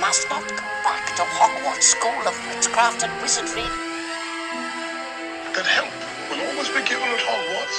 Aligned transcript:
must 0.00 0.28
not 0.28 0.46
go 0.48 0.66
back 0.84 1.16
to 1.16 1.22
Hogwarts 1.22 1.82
School 1.96 2.20
of 2.28 2.36
Witchcraft 2.48 3.02
and 3.02 3.12
Wizardry. 3.22 3.64
That 5.56 5.64
help 5.64 5.92
will 6.28 6.42
always 6.52 6.68
be 6.68 6.84
given 6.84 7.08
at 7.08 7.22
Hogwarts 7.24 7.78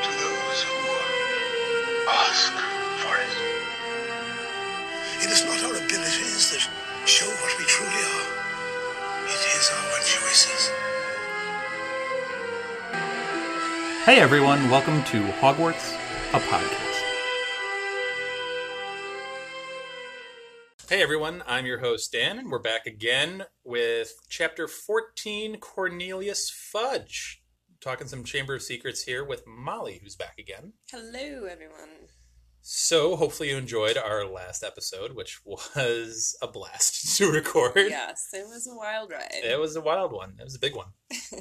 to 0.00 0.10
those 0.16 0.58
who 0.64 0.78
ask 2.08 2.52
for 3.04 3.14
it. 3.20 3.32
It 5.24 5.30
is 5.30 5.44
not 5.44 5.60
our 5.64 5.76
abilities 5.76 6.50
that 6.52 6.64
show 7.06 7.28
what 7.28 7.52
we 7.58 7.64
truly 7.64 7.92
are. 7.92 8.28
It 9.28 9.42
is 9.56 9.70
our 9.76 9.98
choices. 10.08 10.70
Hey 14.04 14.20
everyone, 14.20 14.70
welcome 14.70 15.02
to 15.04 15.22
Hogwarts, 15.40 15.96
a 16.32 16.40
podcast. 16.40 16.93
Hey 20.94 21.02
everyone, 21.02 21.42
I'm 21.48 21.66
your 21.66 21.80
host 21.80 22.12
Dan, 22.12 22.38
and 22.38 22.52
we're 22.52 22.60
back 22.60 22.86
again 22.86 23.46
with 23.64 24.14
chapter 24.28 24.68
14 24.68 25.58
Cornelius 25.58 26.48
Fudge. 26.48 27.42
Talking 27.80 28.06
some 28.06 28.22
Chamber 28.22 28.54
of 28.54 28.62
Secrets 28.62 29.02
here 29.02 29.24
with 29.24 29.44
Mollie, 29.44 29.98
who's 30.00 30.14
back 30.14 30.38
again. 30.38 30.74
Hello, 30.92 31.46
everyone. 31.50 32.10
So, 32.62 33.16
hopefully, 33.16 33.50
you 33.50 33.56
enjoyed 33.56 33.96
our 33.96 34.24
last 34.24 34.62
episode, 34.62 35.16
which 35.16 35.40
was 35.44 36.38
a 36.40 36.46
blast 36.46 37.16
to 37.18 37.28
record. 37.28 37.72
Yes, 37.74 38.28
it 38.32 38.46
was 38.46 38.68
a 38.68 38.76
wild 38.76 39.10
ride. 39.10 39.32
It 39.32 39.58
was 39.58 39.74
a 39.74 39.80
wild 39.80 40.12
one. 40.12 40.36
It 40.38 40.44
was 40.44 40.54
a 40.54 40.60
big 40.60 40.76
one. 40.76 40.90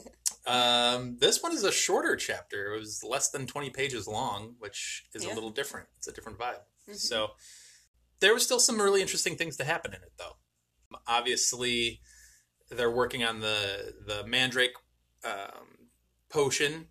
um, 0.47 1.17
this 1.19 1.43
one 1.43 1.51
is 1.51 1.63
a 1.63 1.71
shorter 1.71 2.15
chapter. 2.15 2.73
It 2.73 2.79
was 2.79 3.03
less 3.07 3.29
than 3.29 3.45
20 3.45 3.69
pages 3.69 4.07
long, 4.07 4.55
which 4.57 5.05
is 5.13 5.25
a 5.25 5.29
little 5.35 5.51
different. 5.51 5.89
It's 5.97 6.07
a 6.07 6.11
different 6.11 6.39
vibe. 6.39 6.61
Mhm. 6.89 6.95
So 6.95 7.33
there 8.23 8.33
was 8.33 8.43
still 8.43 8.59
some 8.59 8.81
really 8.81 9.01
interesting 9.01 9.35
things 9.35 9.57
to 9.57 9.65
happen 9.65 9.91
in 9.91 10.01
it, 10.01 10.13
though. 10.17 10.37
Obviously, 11.05 11.99
they're 12.71 12.89
working 12.89 13.23
on 13.23 13.41
the 13.41 13.93
the 14.07 14.25
mandrake 14.25 14.71
um, 15.25 15.89
potion. 16.29 16.87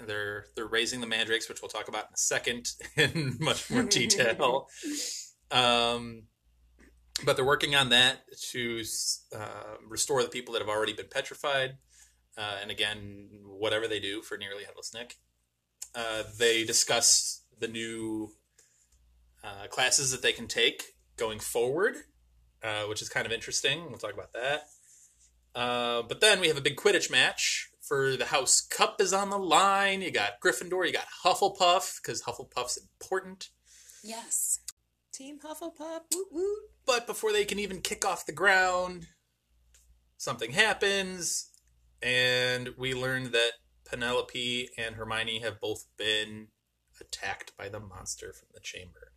They're 0.00 0.46
they're 0.54 0.68
raising 0.68 1.00
the 1.00 1.06
mandrakes, 1.08 1.48
which 1.48 1.60
we'll 1.60 1.68
talk 1.68 1.88
about 1.88 2.04
in 2.04 2.14
a 2.14 2.16
second 2.16 2.70
in 2.96 3.36
much 3.40 3.68
more 3.70 3.82
detail. 3.82 4.68
um, 5.50 6.22
but 7.24 7.34
they're 7.34 7.44
working 7.44 7.74
on 7.74 7.88
that 7.88 8.18
to 8.52 8.84
uh, 9.36 9.74
restore 9.84 10.22
the 10.22 10.28
people 10.28 10.52
that 10.52 10.62
have 10.62 10.68
already 10.68 10.92
been 10.92 11.08
petrified. 11.10 11.76
Uh, 12.36 12.58
and 12.62 12.70
again, 12.70 13.28
whatever 13.44 13.88
they 13.88 13.98
do 13.98 14.22
for 14.22 14.38
nearly 14.38 14.62
headless 14.62 14.94
Nick, 14.94 15.16
uh, 15.96 16.22
they 16.38 16.62
discuss 16.62 17.42
the 17.58 17.66
new 17.66 18.30
uh, 19.44 19.66
classes 19.68 20.10
that 20.10 20.22
they 20.22 20.32
can 20.32 20.46
take 20.46 20.94
going 21.16 21.38
forward, 21.38 21.96
uh, 22.62 22.82
which 22.84 23.02
is 23.02 23.08
kind 23.08 23.26
of 23.26 23.32
interesting. 23.32 23.86
We'll 23.88 23.98
talk 23.98 24.14
about 24.14 24.32
that. 24.32 24.68
Uh, 25.54 26.02
but 26.02 26.20
then 26.20 26.40
we 26.40 26.48
have 26.48 26.56
a 26.56 26.62
big 26.62 26.76
Quidditch 26.76 27.10
match 27.10 27.70
for 27.80 28.16
the 28.16 28.26
House 28.26 28.60
Cup 28.60 29.00
is 29.00 29.12
on 29.12 29.30
the 29.30 29.38
line. 29.38 30.02
You 30.02 30.10
got 30.10 30.40
Gryffindor, 30.44 30.86
you 30.86 30.92
got 30.92 31.06
Hufflepuff 31.24 32.00
because 32.02 32.22
Hufflepuff's 32.22 32.76
important. 32.76 33.48
Yes. 34.04 34.60
Team 35.12 35.38
Hufflepuff. 35.40 36.02
Woot 36.14 36.28
woot. 36.30 36.58
But 36.86 37.06
before 37.06 37.32
they 37.32 37.44
can 37.44 37.58
even 37.58 37.80
kick 37.80 38.04
off 38.04 38.26
the 38.26 38.32
ground, 38.32 39.06
something 40.16 40.52
happens, 40.52 41.50
and 42.02 42.70
we 42.76 42.94
learn 42.94 43.32
that 43.32 43.52
Penelope 43.84 44.68
and 44.76 44.96
Hermione 44.96 45.40
have 45.40 45.60
both 45.60 45.86
been 45.96 46.48
attacked 47.00 47.56
by 47.56 47.68
the 47.68 47.80
monster 47.80 48.32
from 48.32 48.48
the 48.52 48.60
chamber. 48.60 49.07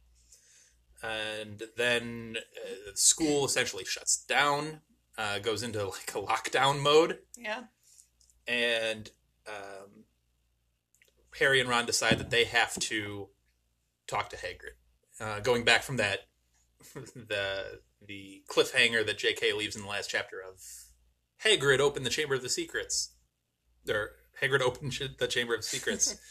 And 1.03 1.63
then 1.77 2.37
uh, 2.63 2.91
school 2.95 3.45
essentially 3.45 3.85
shuts 3.85 4.17
down, 4.23 4.81
uh, 5.17 5.39
goes 5.39 5.63
into 5.63 5.79
like 5.87 6.11
a 6.15 6.21
lockdown 6.21 6.79
mode, 6.81 7.19
Yeah. 7.37 7.63
and 8.47 9.09
um, 9.47 10.05
Harry 11.39 11.59
and 11.59 11.69
Ron 11.69 11.85
decide 11.85 12.19
that 12.19 12.29
they 12.29 12.43
have 12.45 12.75
to 12.75 13.29
talk 14.07 14.29
to 14.29 14.35
Hagrid. 14.37 14.75
Uh, 15.19 15.39
going 15.39 15.63
back 15.63 15.83
from 15.83 15.97
that, 15.97 16.27
the 17.15 17.81
the 18.05 18.41
cliffhanger 18.49 19.05
that 19.05 19.17
J.K. 19.19 19.53
leaves 19.53 19.75
in 19.75 19.83
the 19.83 19.87
last 19.87 20.09
chapter 20.09 20.37
of 20.41 20.61
Hagrid 21.45 21.79
opened 21.79 22.05
the 22.05 22.09
Chamber 22.09 22.33
of 22.35 22.41
the 22.41 22.49
Secrets, 22.49 23.11
or 23.87 24.11
Hagrid 24.41 24.61
opened 24.61 24.93
the 25.19 25.27
Chamber 25.27 25.53
of 25.55 25.63
Secrets. 25.63 26.15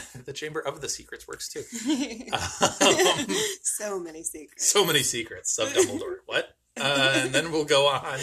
the 0.24 0.32
Chamber 0.32 0.60
of 0.60 0.80
the 0.80 0.88
Secrets 0.88 1.26
works 1.28 1.48
too. 1.48 1.62
Um, 2.32 3.26
so 3.62 3.98
many 4.00 4.22
secrets. 4.22 4.66
so 4.66 4.84
many 4.84 5.02
secrets 5.02 5.58
of 5.58 5.68
Dumbledore. 5.72 6.16
what? 6.26 6.56
Uh, 6.80 7.12
and 7.24 7.34
then 7.34 7.52
we'll 7.52 7.64
go 7.64 7.86
on. 7.88 8.18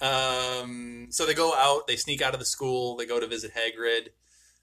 Um, 0.00 1.06
so 1.10 1.24
they 1.26 1.34
go 1.34 1.54
out, 1.54 1.86
they 1.86 1.96
sneak 1.96 2.20
out 2.22 2.34
of 2.34 2.40
the 2.40 2.46
school, 2.46 2.96
they 2.96 3.06
go 3.06 3.20
to 3.20 3.26
visit 3.26 3.52
Hagrid, 3.54 4.08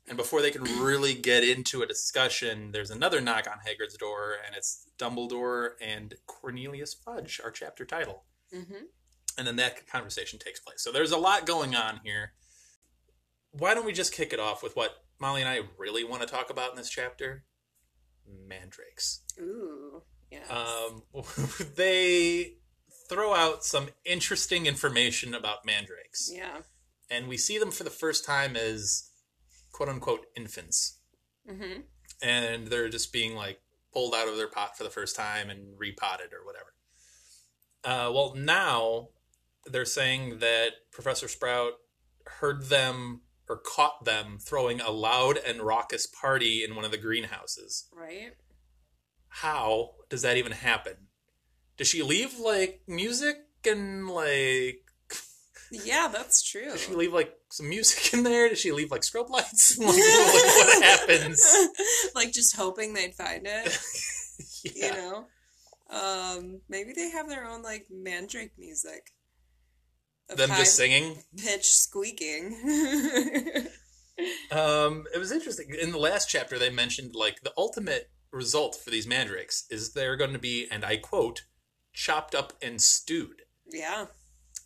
and 0.08 0.18
before 0.18 0.42
they 0.42 0.52
can 0.52 0.64
really 0.82 1.14
get 1.14 1.44
into 1.44 1.82
a 1.82 1.86
discussion, 1.88 2.72
there's 2.72 2.92
another 2.92 3.22
knock 3.22 3.48
on 3.48 3.58
Hagrid's 3.60 3.98
door, 3.98 4.36
and 4.46 4.56
it's 4.56 4.88
Dumbledore 5.00 5.72
and 5.82 6.16
Cornelius 6.28 6.94
Fudge, 6.94 7.40
our 7.44 7.52
chapter 7.52 7.86
title. 7.86 8.24
hmm 8.54 8.86
And 9.38 9.48
then 9.48 9.56
that 9.58 9.88
conversation 9.88 10.38
takes 10.40 10.60
place. 10.60 10.82
So 10.82 10.92
there's 10.92 11.12
a 11.12 11.18
lot 11.18 11.46
going 11.46 11.76
on 11.76 12.02
here. 12.04 12.34
Why 13.52 13.74
don't 13.74 13.86
we 13.86 13.94
just 13.94 14.14
kick 14.14 14.34
it 14.34 14.40
off 14.40 14.62
with 14.64 14.76
what 14.76 15.04
Mollie 15.22 15.42
and 15.42 15.50
I 15.50 15.62
really 15.78 16.04
want 16.04 16.24
to 16.24 16.28
talk 16.28 16.50
about 16.50 16.72
in 16.72 16.78
this 16.78 16.90
chapter? 16.90 17.44
Mandrakes 18.48 19.22
Ooh. 19.40 20.02
Yes. 20.32 20.50
um, 20.50 21.04
they 21.76 22.56
throw 23.08 23.34
out 23.34 23.64
some 23.64 23.90
interesting 24.04 24.66
information 24.66 25.34
about 25.34 25.66
mandrakes, 25.66 26.32
yeah. 26.34 26.60
and 27.10 27.28
we 27.28 27.38
see 27.38 27.58
them 27.58 27.72
for 27.72 27.84
the 27.84 27.90
first 27.90 28.26
time 28.26 28.56
as 28.56 29.12
"quote 29.72 29.90
unquote" 29.90 30.26
infants, 30.36 31.00
hmm 31.48 31.82
and 32.24 32.68
they're 32.68 32.88
just 32.90 33.12
being 33.12 33.36
like 33.36 33.60
pulled 33.92 34.14
out 34.14 34.28
of 34.28 34.38
their 34.38 34.48
pot 34.48 34.78
for 34.78 34.84
the 34.84 34.90
first 34.90 35.16
time 35.16 35.50
and 35.50 35.78
repotted 35.78 36.32
or 36.34 36.46
whatever. 36.46 36.74
Uh, 37.84 38.12
well, 38.14 38.34
now 38.36 39.10
they're 39.66 39.86
saying 39.86 40.40
that 40.40 40.70
Professor 40.92 41.28
Sprout 41.28 41.74
heard 42.40 42.66
them 42.66 43.22
or 43.52 43.58
caught 43.58 44.06
them 44.06 44.38
throwing 44.40 44.80
a 44.80 44.90
loud 44.90 45.38
and 45.38 45.62
raucous 45.62 46.08
party 46.08 46.64
in 46.64 46.76
one 46.76 46.86
of 46.86 46.92
the 46.92 46.98
greenhouses 46.98 47.88
Right. 47.94 48.32
how 49.28 49.92
does 50.10 50.22
that 50.22 50.38
even 50.38 50.52
happen? 50.54 50.96
Does 51.78 51.88
she 51.88 52.02
leave 52.04 52.40
like 52.40 52.82
music 52.88 53.38
and 53.66 54.08
like 54.10 54.84
Yeah, 55.72 56.10
that's 56.12 56.42
true. 56.44 56.66
does 56.72 56.82
she 56.86 56.94
leave 56.94 57.14
like 57.14 57.34
some 57.50 57.68
music 57.70 58.14
in 58.14 58.24
there? 58.24 58.48
Does 58.50 58.60
she 58.60 58.72
leave 58.72 58.92
like 58.92 59.02
strobe 59.02 59.30
lights? 59.30 59.78
like, 59.80 59.88
what 59.88 60.84
happens? 60.84 61.42
like 62.16 62.32
just 62.32 62.56
hoping 62.56 62.94
they'd 62.94 63.16
find 63.16 63.46
it. 63.46 63.78
You 64.64 64.92
know. 64.92 65.26
Um, 65.90 66.62
maybe 66.70 66.94
they 66.94 67.10
have 67.10 67.28
their 67.28 67.46
own 67.46 67.62
like 67.64 67.88
mandrake 67.90 68.52
music. 68.60 69.12
Them 70.36 70.50
just 70.50 70.76
singing. 70.76 71.18
pitch 71.38 71.66
squeaking. 71.72 72.56
Um, 74.52 75.06
it 75.16 75.18
was 75.18 75.32
interesting. 75.32 75.74
In 75.82 75.92
the 75.92 75.98
last 75.98 76.30
chapter, 76.30 76.60
they 76.60 76.70
mentioned 76.70 77.16
like 77.16 77.42
the 77.42 77.54
ultimate 77.58 78.12
result 78.32 78.76
for 78.76 78.92
these 78.92 79.08
mandrakes 79.08 79.66
is 79.72 79.94
they're 79.94 80.16
going 80.18 80.34
to 80.34 80.38
be, 80.40 80.68
and 80.70 80.86
I 80.86 80.98
quote, 80.98 81.46
chopped 81.94 82.36
up 82.36 82.54
and 82.62 82.80
stewed. 82.82 83.42
yeah. 83.72 84.06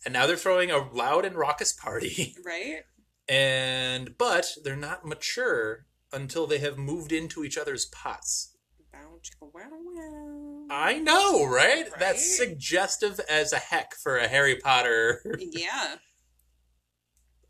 And 0.04 0.12
now 0.12 0.26
they're 0.26 0.36
throwing 0.36 0.70
a 0.70 0.86
loud 0.92 1.24
and 1.24 1.34
raucous 1.36 1.72
party. 1.72 2.34
Right. 2.44 2.82
And 3.28 4.18
but 4.18 4.52
they're 4.62 4.76
not 4.76 5.06
mature 5.06 5.86
until 6.12 6.46
they 6.46 6.58
have 6.58 6.76
moved 6.78 7.10
into 7.10 7.42
each 7.42 7.56
other's 7.56 7.86
pots. 7.86 8.54
Chicka, 8.94 9.50
wow, 9.52 9.62
wow. 9.70 10.45
I 10.70 10.98
know, 10.98 11.44
right? 11.46 11.84
Right? 11.90 11.98
That's 11.98 12.36
suggestive 12.36 13.20
as 13.30 13.52
a 13.52 13.58
heck 13.58 13.94
for 13.94 14.16
a 14.16 14.28
Harry 14.28 14.56
Potter. 14.56 15.22
Yeah. 15.38 15.96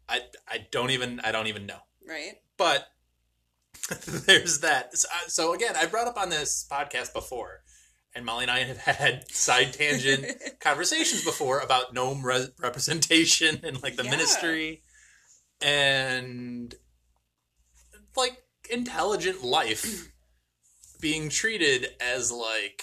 I 0.09 0.21
I 0.47 0.67
don't 0.71 0.91
even 0.91 1.21
I 1.21 1.33
don't 1.33 1.49
even 1.49 1.67
know. 1.67 1.79
Right. 2.07 2.35
But 2.57 2.87
there's 4.07 4.61
that. 4.61 4.97
So, 4.97 5.09
uh, 5.13 5.29
so 5.29 5.55
again, 5.55 5.75
I 5.77 5.87
brought 5.87 6.07
up 6.07 6.17
on 6.17 6.29
this 6.31 6.67
podcast 6.71 7.13
before, 7.13 7.63
and 8.15 8.25
Mollie 8.25 8.45
and 8.45 8.51
I 8.51 8.61
have 8.61 8.79
had 8.79 9.29
side 9.31 9.73
tangent 9.73 10.27
conversations 10.61 11.25
before 11.25 11.59
about 11.61 11.93
gnome 11.93 12.25
re- 12.25 12.49
representation 12.61 13.61
and 13.65 13.83
like 13.83 13.97
the 13.97 14.05
Yeah. 14.05 14.11
ministry 14.11 14.83
and 15.61 16.75
like 18.17 18.37
intelligent 18.71 19.43
life 19.43 20.09
being 21.01 21.29
treated 21.29 21.89
as 22.01 22.31
like 22.31 22.83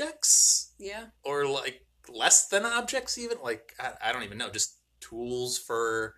objects 0.00 0.72
Yeah. 0.78 1.06
or 1.24 1.46
like 1.46 1.84
less 2.08 2.46
than 2.48 2.64
objects 2.64 3.18
even 3.18 3.38
like 3.42 3.74
i, 3.78 3.92
I 4.08 4.12
don't 4.12 4.22
even 4.24 4.38
know 4.38 4.50
just 4.50 4.76
tools 5.00 5.58
for 5.58 6.14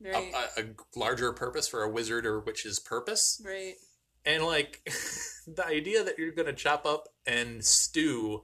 Right. 0.00 0.34
a, 0.56 0.60
a, 0.60 0.64
a 0.64 0.68
larger 0.96 1.32
purpose 1.32 1.68
for 1.68 1.82
a 1.82 1.88
wizard 1.90 2.26
or 2.26 2.40
witch's 2.40 2.78
purpose 2.80 3.40
right. 3.44 3.74
And 4.26 4.42
like 4.42 4.80
the 5.46 5.64
idea 5.66 6.02
that 6.02 6.18
you're 6.18 6.32
going 6.32 6.46
to 6.46 6.52
chop 6.54 6.84
up 6.86 7.08
and 7.26 7.64
stew 7.64 8.42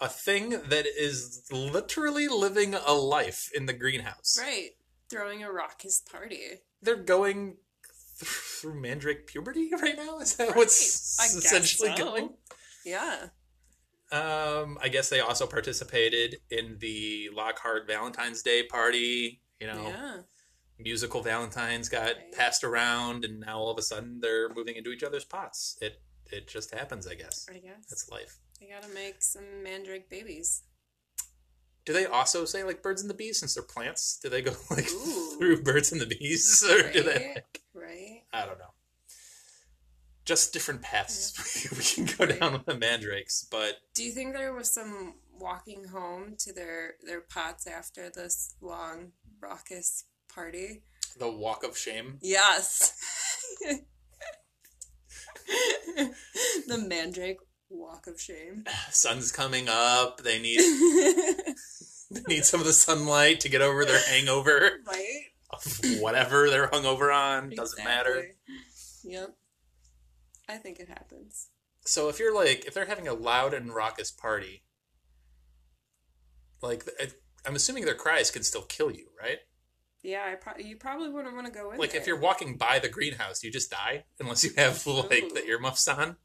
a 0.00 0.06
thing 0.08 0.50
that 0.68 0.86
is 0.86 1.44
literally 1.50 2.28
living 2.28 2.74
a 2.74 2.92
life 2.92 3.48
in 3.54 3.64
the 3.66 3.72
greenhouse. 3.72 4.36
Right. 4.38 4.70
Throwing 5.10 5.42
a 5.42 5.50
raucous 5.50 6.00
party. 6.00 6.40
They're 6.82 6.96
going 6.96 7.56
th- 8.20 8.28
through 8.30 8.80
mandrake 8.80 9.26
puberty 9.26 9.70
right 9.82 9.96
now. 9.96 10.18
Is 10.18 10.36
that 10.36 10.48
Right. 10.48 10.56
what's 10.56 11.18
I 11.18 11.24
essentially 11.24 11.96
so. 11.96 12.04
going? 12.04 12.28
Yeah. 12.84 13.28
Um, 14.14 14.78
I 14.80 14.88
guess 14.88 15.08
they 15.08 15.20
also 15.20 15.46
participated 15.46 16.36
in 16.50 16.78
the 16.78 17.30
Lockhart 17.32 17.86
Valentine's 17.86 18.42
Day 18.42 18.62
party. 18.62 19.40
You 19.60 19.66
know, 19.66 19.88
Yeah. 19.88 20.22
musical 20.78 21.22
Valentines 21.22 21.88
got 21.88 22.16
Right. 22.16 22.32
passed 22.32 22.62
around, 22.64 23.24
and 23.24 23.40
now 23.40 23.58
all 23.58 23.70
of 23.70 23.78
a 23.78 23.82
sudden 23.82 24.20
they're 24.20 24.48
moving 24.50 24.76
into 24.76 24.90
each 24.90 25.02
other's 25.02 25.24
pots. 25.24 25.76
It 25.80 26.00
it 26.32 26.48
just 26.48 26.72
happens, 26.72 27.06
I 27.06 27.14
guess. 27.14 27.46
I 27.48 27.58
guess. 27.58 27.84
That's 27.88 28.08
life. 28.08 28.38
They 28.58 28.66
gotta 28.66 28.88
make 28.88 29.20
some 29.22 29.62
mandrake 29.62 30.08
babies. 30.08 30.62
Do 31.84 31.92
they 31.92 32.06
also 32.06 32.44
say 32.46 32.64
like 32.64 32.82
birds 32.82 33.02
and 33.02 33.10
the 33.10 33.14
bees 33.14 33.38
since 33.38 33.54
they're 33.54 33.62
plants? 33.62 34.18
Do 34.22 34.28
they 34.30 34.40
go 34.42 34.56
like 34.70 34.90
Ooh. 34.90 35.36
through 35.38 35.62
birds 35.62 35.92
and 35.92 36.00
the 36.00 36.06
bees, 36.06 36.62
or 36.64 36.90
do 36.92 37.02
they? 37.02 37.12
Right? 37.18 37.34
Like, 37.36 37.62
Right? 37.74 38.22
I 38.32 38.46
don't 38.46 38.58
know. 38.58 38.72
Just 40.24 40.52
different 40.52 40.82
paths 40.82 41.68
we 41.98 42.04
can 42.06 42.16
go 42.16 42.24
down 42.24 42.54
with 42.54 42.64
the 42.64 42.76
mandrakes, 42.76 43.46
but 43.50 43.74
Do 43.94 44.02
you 44.02 44.12
think 44.12 44.34
there 44.34 44.54
was 44.54 44.72
some 44.72 45.14
walking 45.38 45.84
home 45.88 46.36
to 46.38 46.52
their 46.52 46.94
their 47.06 47.20
pots 47.20 47.66
after 47.66 48.10
this 48.10 48.54
long 48.60 49.12
raucous 49.40 50.04
party? 50.32 50.82
the 51.18 51.30
walk 51.30 51.64
of 51.64 51.76
shame. 51.76 52.18
Yes. 52.20 52.98
the 56.66 56.78
mandrake 56.78 57.38
walk 57.68 58.06
of 58.06 58.20
shame. 58.20 58.64
Sun's 58.90 59.32
coming 59.32 59.68
up. 59.68 60.22
They 60.22 60.40
need 60.40 60.58
they 62.10 62.22
need 62.28 62.44
some 62.44 62.60
of 62.60 62.66
the 62.66 62.72
sunlight 62.72 63.40
to 63.40 63.48
get 63.48 63.62
over 63.62 63.84
their 63.84 64.00
hangover 64.08 64.80
right? 64.86 66.00
whatever 66.00 66.50
they're 66.50 66.68
hungover 66.68 67.14
on. 67.14 67.50
Doesn't 67.50 67.84
matter. 67.84 68.28
Yep. 69.04 69.36
I 70.48 70.56
think 70.56 70.78
it 70.78 70.88
happens. 70.88 71.48
So 71.86 72.08
if 72.08 72.18
you're 72.18 72.34
like, 72.34 72.64
if 72.66 72.74
they're 72.74 72.86
having 72.86 73.08
a 73.08 73.14
loud 73.14 73.54
and 73.54 73.74
raucous 73.74 74.10
party, 74.10 74.62
like 76.62 76.84
I'm 77.46 77.54
assuming 77.56 77.84
their 77.84 77.94
cries 77.94 78.30
can 78.30 78.42
still 78.42 78.62
kill 78.62 78.90
you, 78.90 79.06
right? 79.20 79.38
Yeah, 80.02 80.24
I 80.30 80.34
pro- 80.34 80.62
you 80.62 80.76
probably 80.76 81.08
wouldn't 81.10 81.34
want 81.34 81.46
to 81.46 81.52
go 81.52 81.70
in 81.72 81.78
Like 81.78 81.92
there. 81.92 82.00
if 82.00 82.06
you're 82.06 82.18
walking 82.18 82.56
by 82.56 82.78
the 82.78 82.88
greenhouse, 82.88 83.42
you 83.42 83.50
just 83.50 83.70
die 83.70 84.04
unless 84.20 84.44
you 84.44 84.50
have 84.56 84.86
like 84.86 85.32
the 85.34 85.42
Ooh. 85.44 85.48
earmuffs 85.48 85.88
on. 85.88 86.16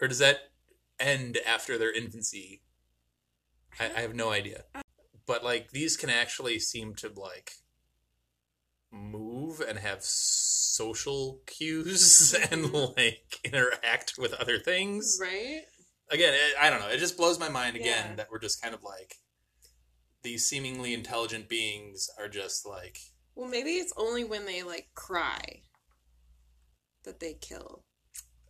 Or 0.00 0.08
does 0.08 0.18
that 0.18 0.38
end 1.00 1.38
after 1.46 1.78
their 1.78 1.92
infancy? 1.92 2.62
I, 3.80 3.90
I 3.96 4.00
have 4.02 4.14
no 4.14 4.30
idea. 4.30 4.64
Uh, 4.74 4.82
but 5.26 5.42
like 5.44 5.70
these 5.70 5.96
can 5.96 6.10
actually 6.10 6.58
seem 6.58 6.94
to 6.96 7.08
like 7.14 7.52
move 8.96 9.60
and 9.60 9.78
have 9.78 10.02
social 10.02 11.40
cues 11.46 12.34
and 12.50 12.72
like 12.72 13.38
interact 13.44 14.14
with 14.18 14.32
other 14.34 14.58
things. 14.58 15.18
right? 15.20 15.62
Again, 16.10 16.34
it, 16.34 16.54
I 16.60 16.70
don't 16.70 16.80
know. 16.80 16.88
It 16.88 16.98
just 16.98 17.16
blows 17.16 17.38
my 17.40 17.48
mind 17.48 17.76
again 17.76 18.06
Yeah. 18.10 18.14
that 18.16 18.28
we're 18.30 18.38
just 18.38 18.62
kind 18.62 18.74
of 18.74 18.82
like 18.82 19.16
these 20.22 20.46
seemingly 20.46 20.94
intelligent 20.94 21.48
beings 21.48 22.08
are 22.18 22.28
just 22.28 22.66
like 22.66 22.98
Well, 23.34 23.48
maybe 23.48 23.70
it's 23.72 23.92
only 23.96 24.24
when 24.24 24.44
they 24.46 24.62
like 24.62 24.88
cry 24.94 25.62
that 27.04 27.20
they 27.20 27.34
kill. 27.34 27.84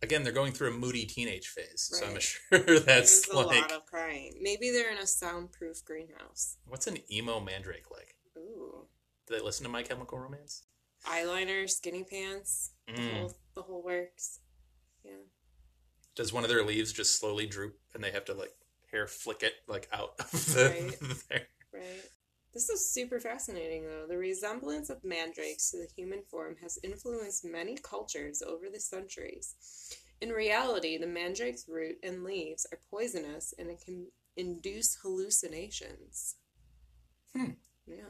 again 0.01 0.23
they're 0.23 0.31
going 0.33 0.51
through 0.53 0.69
a 0.69 0.77
moody 0.77 1.05
teenage 1.05 1.47
phase 1.47 1.89
so 1.91 2.05
i'm 2.07 2.19
sure 2.19 2.79
that's 2.79 3.25
There's 3.25 3.27
a 3.29 3.35
like 3.35 3.61
lot 3.61 3.71
of 3.71 3.85
crying. 3.85 4.33
Maybe 4.41 4.71
they're 4.71 4.91
in 4.91 4.97
a 4.97 5.05
soundproof 5.07 5.83
greenhouse. 5.85 6.57
what's 6.65 6.87
an 6.87 6.97
emo 7.11 7.39
mandrake 7.39 7.89
like 7.91 8.15
Ooh, 8.37 8.87
do 9.27 9.35
they 9.35 9.41
listen 9.43 9.63
to 9.63 9.69
my 9.69 9.83
chemical 9.83 10.17
romance 10.17 10.63
eyeliner, 11.05 11.69
skinny 11.69 12.03
pants, 12.03 12.71
the 12.87 12.93
Mm. 12.93 13.13
whole 13.19 13.33
the 13.53 13.61
whole 13.61 13.83
works. 13.83 14.39
Yeah. 15.03 15.11
does 16.15 16.33
one 16.33 16.43
of 16.43 16.49
their 16.49 16.63
leaves 16.65 16.91
just 16.91 17.19
slowly 17.19 17.45
droop 17.45 17.79
and 17.93 18.03
they 18.03 18.11
have 18.11 18.25
to 18.25 18.33
like 18.33 18.53
hair 18.91 19.05
flick 19.07 19.43
it 19.43 19.53
like 19.67 19.87
out 19.93 20.15
of 20.19 20.31
the 20.31 20.69
Right. 20.69 20.99
their- 21.29 21.47
Right. 21.71 22.09
This 22.53 22.69
is 22.69 22.89
super 22.91 23.19
fascinating, 23.19 23.85
though. 23.85 24.07
The 24.07 24.17
resemblance 24.17 24.89
of 24.89 25.03
mandrakes 25.03 25.69
to 25.71 25.77
the 25.77 25.87
human 25.95 26.23
form 26.23 26.55
has 26.63 26.79
influenced 26.83 27.45
many 27.45 27.75
cultures 27.77 28.41
over 28.41 28.67
the 28.71 28.79
centuries. 28.79 29.53
In 30.21 30.29
reality, 30.29 30.97
the 30.97 31.05
mandrake's 31.05 31.67
root 31.67 31.99
and 32.01 32.23
leaves 32.23 32.65
are 32.71 32.79
poisonous 32.89 33.53
and 33.59 33.69
it 33.69 33.79
can 33.85 34.07
induce 34.37 34.95
hallucinations. 35.03 36.37
Hmm. 37.35 37.51
Yeah. 37.85 38.05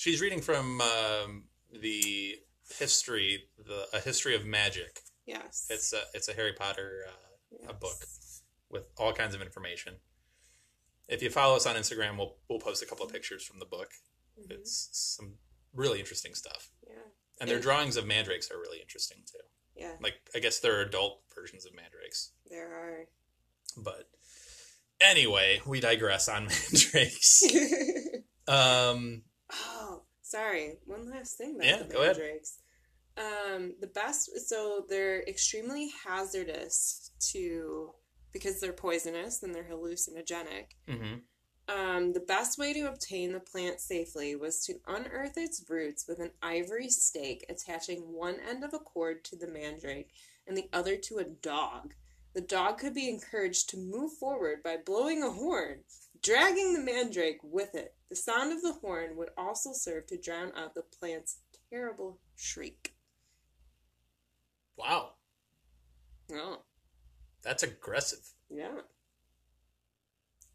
She's 0.00 0.20
reading 0.22 0.40
from 0.40 0.80
um, 0.80 1.44
the 1.82 2.36
history 2.78 3.44
the 3.58 3.86
a 3.92 4.00
history 4.00 4.34
of 4.34 4.46
magic 4.46 5.00
Yes. 5.26 5.66
it's 5.70 5.92
a 5.92 6.00
it's 6.14 6.28
a 6.28 6.32
harry 6.32 6.52
potter 6.54 7.04
uh, 7.08 7.68
a 7.70 7.74
book. 7.74 7.98
With 8.70 8.84
all 8.96 9.12
kinds 9.12 9.34
of 9.34 9.42
information 9.42 9.96
if 11.08 11.20
you 11.22 11.28
follow 11.30 11.56
us 11.56 11.66
on 11.66 11.74
instagram 11.76 12.16
we'll 12.16 12.36
we'll 12.48 12.60
post 12.60 12.82
a 12.82 12.86
couple 12.86 13.04
of 13.04 13.12
pictures 13.12 13.44
from 13.44 13.58
the 13.58 13.66
book 13.66 13.90
Mhm. 14.40 14.52
it's 14.52 14.88
some 14.92 15.34
really 15.74 15.98
interesting 15.98 16.34
stuff 16.34 16.70
Yeah. 16.86 16.94
and 17.40 17.50
their 17.50 17.60
drawings 17.60 17.96
of 17.96 18.06
mandrakes 18.06 18.50
are 18.50 18.58
really 18.58 18.80
interesting 18.80 19.18
too 19.30 19.44
Yeah. 19.76 19.96
like 20.00 20.14
i 20.34 20.38
guess 20.38 20.60
there 20.60 20.74
are 20.78 20.82
adult 20.82 21.22
versions 21.34 21.66
of 21.66 21.74
mandrakes 21.74 22.30
There 22.48 22.72
are. 22.72 23.06
but 23.76 24.08
anyway 25.00 25.60
we 25.66 25.80
digress 25.80 26.28
on 26.28 26.44
mandrakes 26.72 27.42
um 28.48 29.22
Oh, 29.52 30.02
sorry. 30.22 30.78
One 30.86 31.10
last 31.10 31.36
thing 31.36 31.56
about 31.56 31.66
Yeah, 31.66 31.82
the 31.82 31.84
go 31.94 32.02
ahead. 32.02 32.16
mandrakes. 32.16 32.58
Um, 33.16 33.74
the 33.80 33.86
best, 33.88 34.30
so 34.48 34.86
they're 34.88 35.22
extremely 35.22 35.90
hazardous 36.04 37.10
to 37.32 37.94
because 38.32 38.60
they're 38.60 38.72
poisonous 38.72 39.42
and 39.42 39.54
they're 39.54 39.64
hallucinogenic. 39.70 40.66
mhm. 40.88 41.22
Um, 41.68 42.12
the 42.12 42.20
best 42.20 42.58
way 42.58 42.72
to 42.72 42.88
obtain 42.88 43.32
the 43.32 43.40
plant 43.40 43.80
safely 43.80 44.34
was 44.34 44.64
to 44.66 44.80
unearth 44.86 45.36
its 45.36 45.64
roots 45.68 46.06
with 46.08 46.18
an 46.18 46.32
ivory 46.42 46.88
stake 46.88 47.44
attaching 47.48 48.12
one 48.12 48.40
end 48.40 48.64
of 48.64 48.74
a 48.74 48.78
cord 48.78 49.24
to 49.26 49.36
the 49.36 49.46
mandrake 49.46 50.10
and 50.46 50.56
the 50.56 50.68
other 50.72 50.96
to 50.96 51.18
a 51.18 51.24
dog. 51.24 51.94
The 52.32 52.40
dog 52.40 52.78
could 52.78 52.94
be 52.94 53.08
encouraged 53.08 53.68
to 53.70 53.76
move 53.76 54.12
forward 54.14 54.62
by 54.62 54.78
blowing 54.78 55.22
a 55.22 55.30
horn, 55.30 55.84
dragging 56.22 56.72
the 56.74 56.80
mandrake 56.80 57.38
with 57.42 57.74
it. 57.74 57.94
The 58.08 58.16
sound 58.16 58.52
of 58.52 58.62
the 58.62 58.72
horn 58.80 59.16
would 59.16 59.30
also 59.36 59.72
serve 59.72 60.06
to 60.08 60.18
drown 60.18 60.52
out 60.56 60.74
the 60.74 60.82
plant's 60.82 61.38
terrible 61.70 62.18
shriek. 62.36 62.94
wow 64.76 65.12
Oh, 66.32 66.62
that's 67.42 67.62
aggressive 67.62 68.32
yeah. 68.48 68.80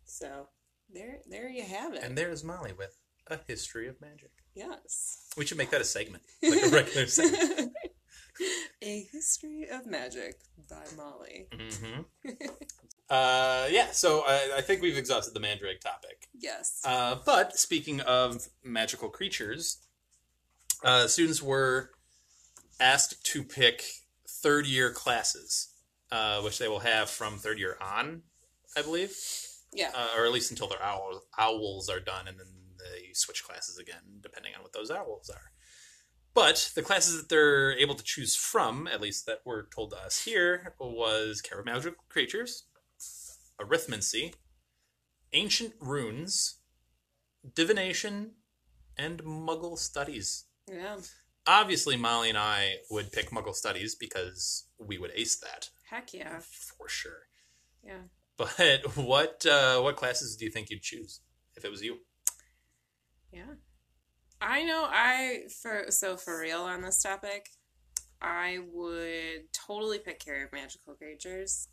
So 0.05 0.47
there, 0.93 1.19
there 1.29 1.49
you 1.49 1.63
have 1.63 1.93
it. 1.93 2.03
and 2.03 2.17
there's 2.17 2.43
Mollie 2.43 2.73
with 2.73 2.97
a 3.27 3.39
history 3.47 3.87
of 3.87 3.99
magic 4.01 4.31
yes. 4.53 5.27
we 5.37 5.45
should 5.45 5.57
make 5.57 5.71
that 5.71 5.81
a 5.81 5.85
segment 5.85 6.23
like 6.43 6.63
a 6.63 6.69
regular 6.69 7.07
segment 7.07 7.73
A 8.81 9.07
History 9.13 9.67
of 9.71 9.85
Magic 9.87 10.35
by 10.69 10.83
Mollie. 10.97 11.47
hmm 11.53 12.01
uh 13.09 13.67
yeah 13.69 13.91
so 13.91 14.23
I, 14.27 14.57
I 14.57 14.61
think 14.61 14.81
we've 14.81 14.97
exhausted 14.97 15.33
the 15.33 15.39
mandrake 15.39 15.79
topic 15.79 16.15
Yes. 16.39 16.81
Uh, 16.85 17.15
but 17.25 17.57
speaking 17.57 18.01
of 18.01 18.47
magical 18.63 19.09
creatures, 19.09 19.77
uh, 20.83 21.07
students 21.07 21.41
were 21.41 21.91
asked 22.79 23.23
to 23.25 23.43
pick 23.43 23.83
third 24.27 24.65
year 24.65 24.91
classes, 24.91 25.73
uh, 26.11 26.41
which 26.41 26.59
they 26.59 26.67
will 26.67 26.79
have 26.79 27.09
from 27.09 27.37
third 27.37 27.59
year 27.59 27.77
on, 27.81 28.23
I 28.75 28.81
believe, 28.81 29.15
yeah. 29.73 29.91
uh, 29.95 30.17
or 30.17 30.25
at 30.25 30.31
least 30.31 30.51
until 30.51 30.67
their 30.67 30.83
owl, 30.83 31.23
owls 31.37 31.89
are 31.89 31.99
done, 31.99 32.27
and 32.27 32.39
then 32.39 32.47
they 32.77 33.13
switch 33.13 33.43
classes 33.43 33.77
again, 33.77 34.19
depending 34.21 34.53
on 34.55 34.61
what 34.61 34.73
those 34.73 34.91
owls 34.91 35.29
are. 35.29 35.51
But 36.33 36.71
the 36.75 36.81
classes 36.81 37.15
that 37.17 37.29
they're 37.29 37.71
able 37.77 37.95
to 37.95 38.03
choose 38.03 38.35
from, 38.35 38.87
at 38.87 38.99
least 38.99 39.25
that 39.25 39.39
were 39.45 39.69
told 39.73 39.91
to 39.91 39.97
us 39.97 40.25
here, 40.25 40.75
was 40.79 41.41
Care 41.41 41.59
of 41.59 41.65
Magical 41.65 42.03
Creatures, 42.09 42.65
Arithmancy, 43.61 44.33
Ancient 45.33 45.73
Runes, 45.79 46.59
Divination, 47.53 48.31
and 48.97 49.23
Muggle 49.23 49.77
Studies. 49.77 50.45
yeah. 50.71 50.97
Obviously, 51.47 51.95
Mollie 51.95 52.29
and 52.29 52.39
I 52.39 52.77
would 52.89 53.11
pick 53.11 53.29
Muggle 53.29 53.53
Studies 53.53 53.93
because 53.93 54.67
we 54.79 54.97
would 54.97 55.11
ace 55.13 55.37
that 55.37 55.69
Heck 55.89 56.13
yeah. 56.13 56.39
for 56.39 56.89
sure. 56.89 57.27
Yeah. 57.83 58.01
But 58.37 58.95
what 58.97 59.45
uh, 59.45 59.79
what 59.81 59.95
classes 59.95 60.35
do 60.35 60.45
you 60.45 60.51
think 60.51 60.69
you'd 60.69 60.81
choose 60.81 61.21
if 61.55 61.63
it 61.63 61.71
was 61.71 61.83
you? 61.83 61.99
Yeah. 63.31 63.53
I 64.41 64.63
know 64.63 64.87
I 64.89 65.43
for 65.61 65.85
so 65.89 66.17
for 66.17 66.39
real 66.39 66.61
on 66.61 66.81
this 66.81 67.01
topic, 67.01 67.49
I 68.21 68.59
would 68.73 69.53
totally 69.53 69.99
pick 69.99 70.19
Care 70.19 70.45
of 70.45 70.51
Magical 70.51 70.95
Creatures. 70.95 71.67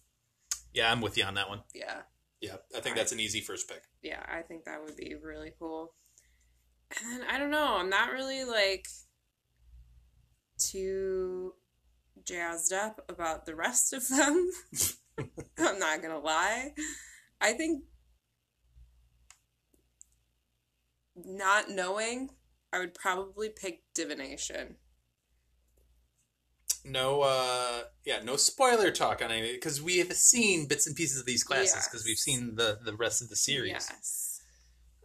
Yeah, 0.72 0.90
I'm 0.90 1.00
with 1.00 1.18
you 1.18 1.24
on 1.24 1.34
that 1.34 1.48
one. 1.48 1.62
Yeah. 1.74 2.02
Yeah, 2.40 2.56
I 2.76 2.80
think 2.80 2.96
that's 2.96 3.12
an 3.12 3.20
easy 3.20 3.40
first 3.40 3.68
pick. 3.68 3.82
Yeah, 4.02 4.22
I 4.26 4.42
think 4.42 4.64
that 4.64 4.82
would 4.82 4.96
be 4.96 5.14
really 5.22 5.52
cool. 5.58 5.94
And 6.96 7.12
then 7.12 7.28
I 7.28 7.38
don't 7.38 7.50
know, 7.50 7.76
I'm 7.76 7.88
not 7.88 8.12
really 8.12 8.44
like 8.44 8.86
too 10.58 11.54
jazzed 12.24 12.72
up 12.72 13.04
about 13.08 13.46
the 13.46 13.54
rest 13.54 13.92
of 13.92 14.08
them. 14.08 14.50
I'm 15.58 15.78
not 15.78 16.02
gonna 16.02 16.18
lie. 16.18 16.74
I 17.40 17.52
think 17.52 17.84
not 21.16 21.70
knowing, 21.70 22.30
I 22.72 22.78
would 22.78 22.94
probably 22.94 23.50
pick 23.50 23.82
divination. 23.94 24.76
No, 26.84 27.22
uh, 27.22 27.82
yeah, 28.04 28.20
no 28.24 28.36
spoiler 28.36 28.90
talk 28.90 29.22
on 29.22 29.30
any 29.30 29.52
because 29.52 29.80
we 29.80 29.98
have 29.98 30.12
seen 30.14 30.66
bits 30.66 30.86
and 30.86 30.96
pieces 30.96 31.20
of 31.20 31.26
these 31.26 31.44
classes 31.44 31.86
because 31.86 32.04
we've 32.04 32.18
seen 32.18 32.56
the 32.56 32.78
the 32.84 32.94
rest 32.94 33.22
of 33.22 33.28
the 33.28 33.36
series. 33.36 33.70
Yes. 33.72 34.40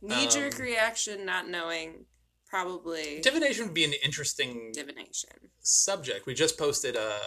Knee 0.01 0.27
jerk 0.27 0.55
Um, 0.55 0.61
reaction, 0.61 1.25
not 1.25 1.49
knowing, 1.49 2.05
probably 2.47 3.19
Divination 3.21 3.65
would 3.65 3.73
be 3.73 3.83
an 3.83 3.93
interesting 4.03 4.71
divination. 4.73 5.29
subject. 5.59 6.25
We 6.25 6.33
just 6.33 6.57
posted 6.57 6.95
a, 6.95 7.19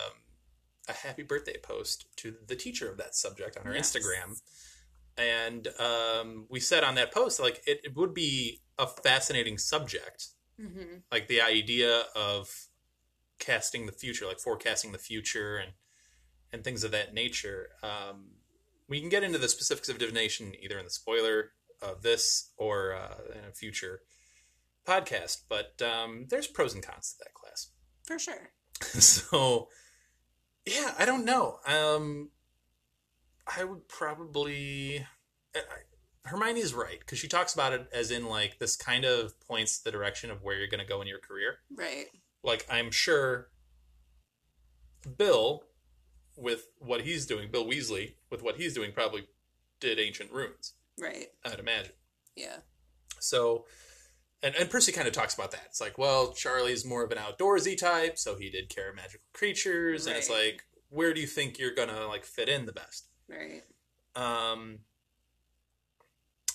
a 0.89 0.93
happy 0.93 1.23
birthday 1.25 1.57
post 1.63 2.07
to 2.17 2.35
the 2.47 2.57
teacher 2.57 2.89
of 2.91 2.97
that 2.99 3.15
subject 3.15 3.57
on 3.57 3.67
our 3.67 3.75
Yes. 3.75 3.93
Instagram. 3.93 4.41
And 5.17 5.69
um, 5.81 6.47
we 6.49 6.61
said 6.61 6.85
on 6.85 6.95
that 6.95 7.13
post, 7.13 7.41
like, 7.41 7.61
it, 7.67 7.81
it 7.85 7.97
would 7.97 8.15
be 8.15 8.63
a 8.79 8.87
fascinating 8.87 9.59
subject. 9.59 10.29
Mm-hmm. 10.61 10.99
Like, 11.11 11.27
the 11.29 11.41
idea 11.43 12.05
of 12.15 12.49
casting 13.41 13.87
the 13.87 13.93
future, 13.93 14.27
like 14.27 14.39
forecasting 14.39 14.93
the 14.93 14.99
future 14.99 15.57
and, 15.57 15.73
and 16.53 16.63
things 16.63 16.85
of 16.85 16.93
that 16.93 17.13
nature. 17.13 17.71
Um, 17.83 18.37
we 18.89 19.01
can 19.01 19.09
get 19.09 19.25
into 19.25 19.39
the 19.39 19.49
specifics 19.49 19.89
of 19.89 19.99
divination 19.99 20.53
either 20.63 20.79
in 20.79 20.85
the 20.85 20.91
spoiler 20.91 21.53
of 21.83 22.03
this 22.03 22.53
or 22.57 22.95
uh, 22.95 23.33
in 23.33 23.45
a 23.49 23.53
future 23.53 24.03
podcast, 24.87 25.43
but 25.49 25.81
um, 25.83 26.27
there's 26.29 26.47
pros 26.47 26.75
and 26.75 26.83
cons 26.85 27.13
to 27.15 27.25
that 27.25 27.35
class. 27.35 27.71
For 28.05 28.19
sure. 28.19 28.53
so 28.81 29.69
yeah 30.67 30.95
i 30.99 31.05
don't 31.05 31.25
know 31.25 31.59
um 31.67 32.31
i 33.57 33.65
would 33.65 33.87
probably 33.89 35.05
I, 35.55 35.61
hermione's 36.25 36.75
right 36.75 36.99
because 36.99 37.19
she 37.19 37.29
talks 37.29 37.53
about 37.55 37.73
it 37.73 37.89
as 37.93 38.11
in 38.11 38.27
like 38.27 38.59
this 38.59 38.77
kind 38.77 39.05
of 39.05 39.39
points 39.41 39.81
the 39.81 39.91
direction 39.91 40.31
of 40.31 40.43
where 40.43 40.57
you're 40.57 40.69
going 40.69 40.81
to 40.81 40.87
go 40.87 41.01
in 41.03 41.09
your 41.09 41.19
career 41.19 41.59
Right. 41.75 42.07
Like 42.43 42.67
i'm 42.71 42.91
sure 42.91 43.49
bill 45.17 45.65
with 46.37 46.69
what 46.79 47.03
he's 47.03 47.27
doing 47.27 47.51
bill 47.51 47.65
weasley 47.67 48.15
with 48.31 48.43
what 48.43 48.57
he's 48.57 48.75
doing 48.75 48.93
probably 48.93 49.27
did 49.81 49.99
ancient 49.99 50.31
runes 50.33 50.75
Right. 50.99 51.29
i'd 51.45 51.59
imagine 51.59 51.93
Yeah. 52.37 52.57
so, 53.19 53.65
and, 54.43 54.55
and 54.57 54.71
Percy 54.71 54.93
kind 54.93 55.07
of 55.07 55.13
talks 55.13 55.35
about 55.35 55.51
that. 55.51 55.65
It's 55.67 55.83
like, 55.83 55.99
well, 55.99 56.33
Charlie's 56.33 56.83
more 56.87 57.05
of 57.05 57.11
an 57.13 57.19
outdoorsy 57.19 57.77
type, 57.77 58.17
so 58.17 58.37
he 58.39 58.49
did 58.49 58.71
care 58.71 58.89
of 58.89 58.97
magical 58.97 59.27
creatures, 59.35 60.07
and 60.07 60.17
it's 60.17 60.31
like, 60.31 60.63
where 60.89 61.13
do 61.13 61.21
you 61.21 61.27
think 61.27 61.59
you're 61.59 61.75
gonna 61.75 62.07
like 62.07 62.25
fit 62.25 62.49
in 62.49 62.65
the 62.65 62.73
best? 62.73 63.09
Right. 63.29 63.63
Um, 64.17 64.79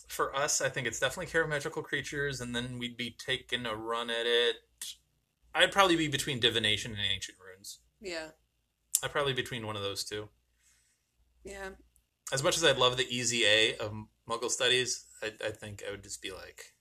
for 0.07 0.35
us, 0.35 0.61
I 0.61 0.69
think 0.69 0.87
it's 0.87 0.99
definitely 0.99 1.31
care 1.31 1.43
of 1.43 1.49
magical 1.49 1.83
creatures, 1.83 2.41
and 2.41 2.55
then 2.55 2.79
we'd 2.79 2.97
be 2.97 3.11
taking 3.11 3.67
a 3.67 3.75
run 3.75 4.09
at 4.09 4.25
it. 4.25 4.55
I'd 5.55 5.71
probably 5.71 5.95
be 5.95 6.07
between 6.07 6.39
divination 6.39 6.91
and 6.91 7.01
ancient 7.01 7.37
runes. 7.39 7.79
Yeah. 8.01 8.27
I'd 9.01 9.11
probably 9.11 9.33
be 9.33 9.41
between 9.41 9.65
one 9.65 9.75
of 9.75 9.81
those 9.81 10.03
two. 10.03 10.29
Yeah. 11.43 11.69
As 12.33 12.43
much 12.43 12.57
as 12.57 12.63
I'd 12.63 12.77
love 12.77 12.97
the 12.97 13.07
easy 13.09 13.45
A 13.45 13.77
of 13.77 13.93
Muggle 14.29 14.49
studies, 14.51 15.05
I, 15.23 15.31
I 15.45 15.51
think 15.51 15.83
I 15.87 15.91
would 15.91 16.03
just 16.03 16.21
be 16.21 16.31
like, 16.31 16.73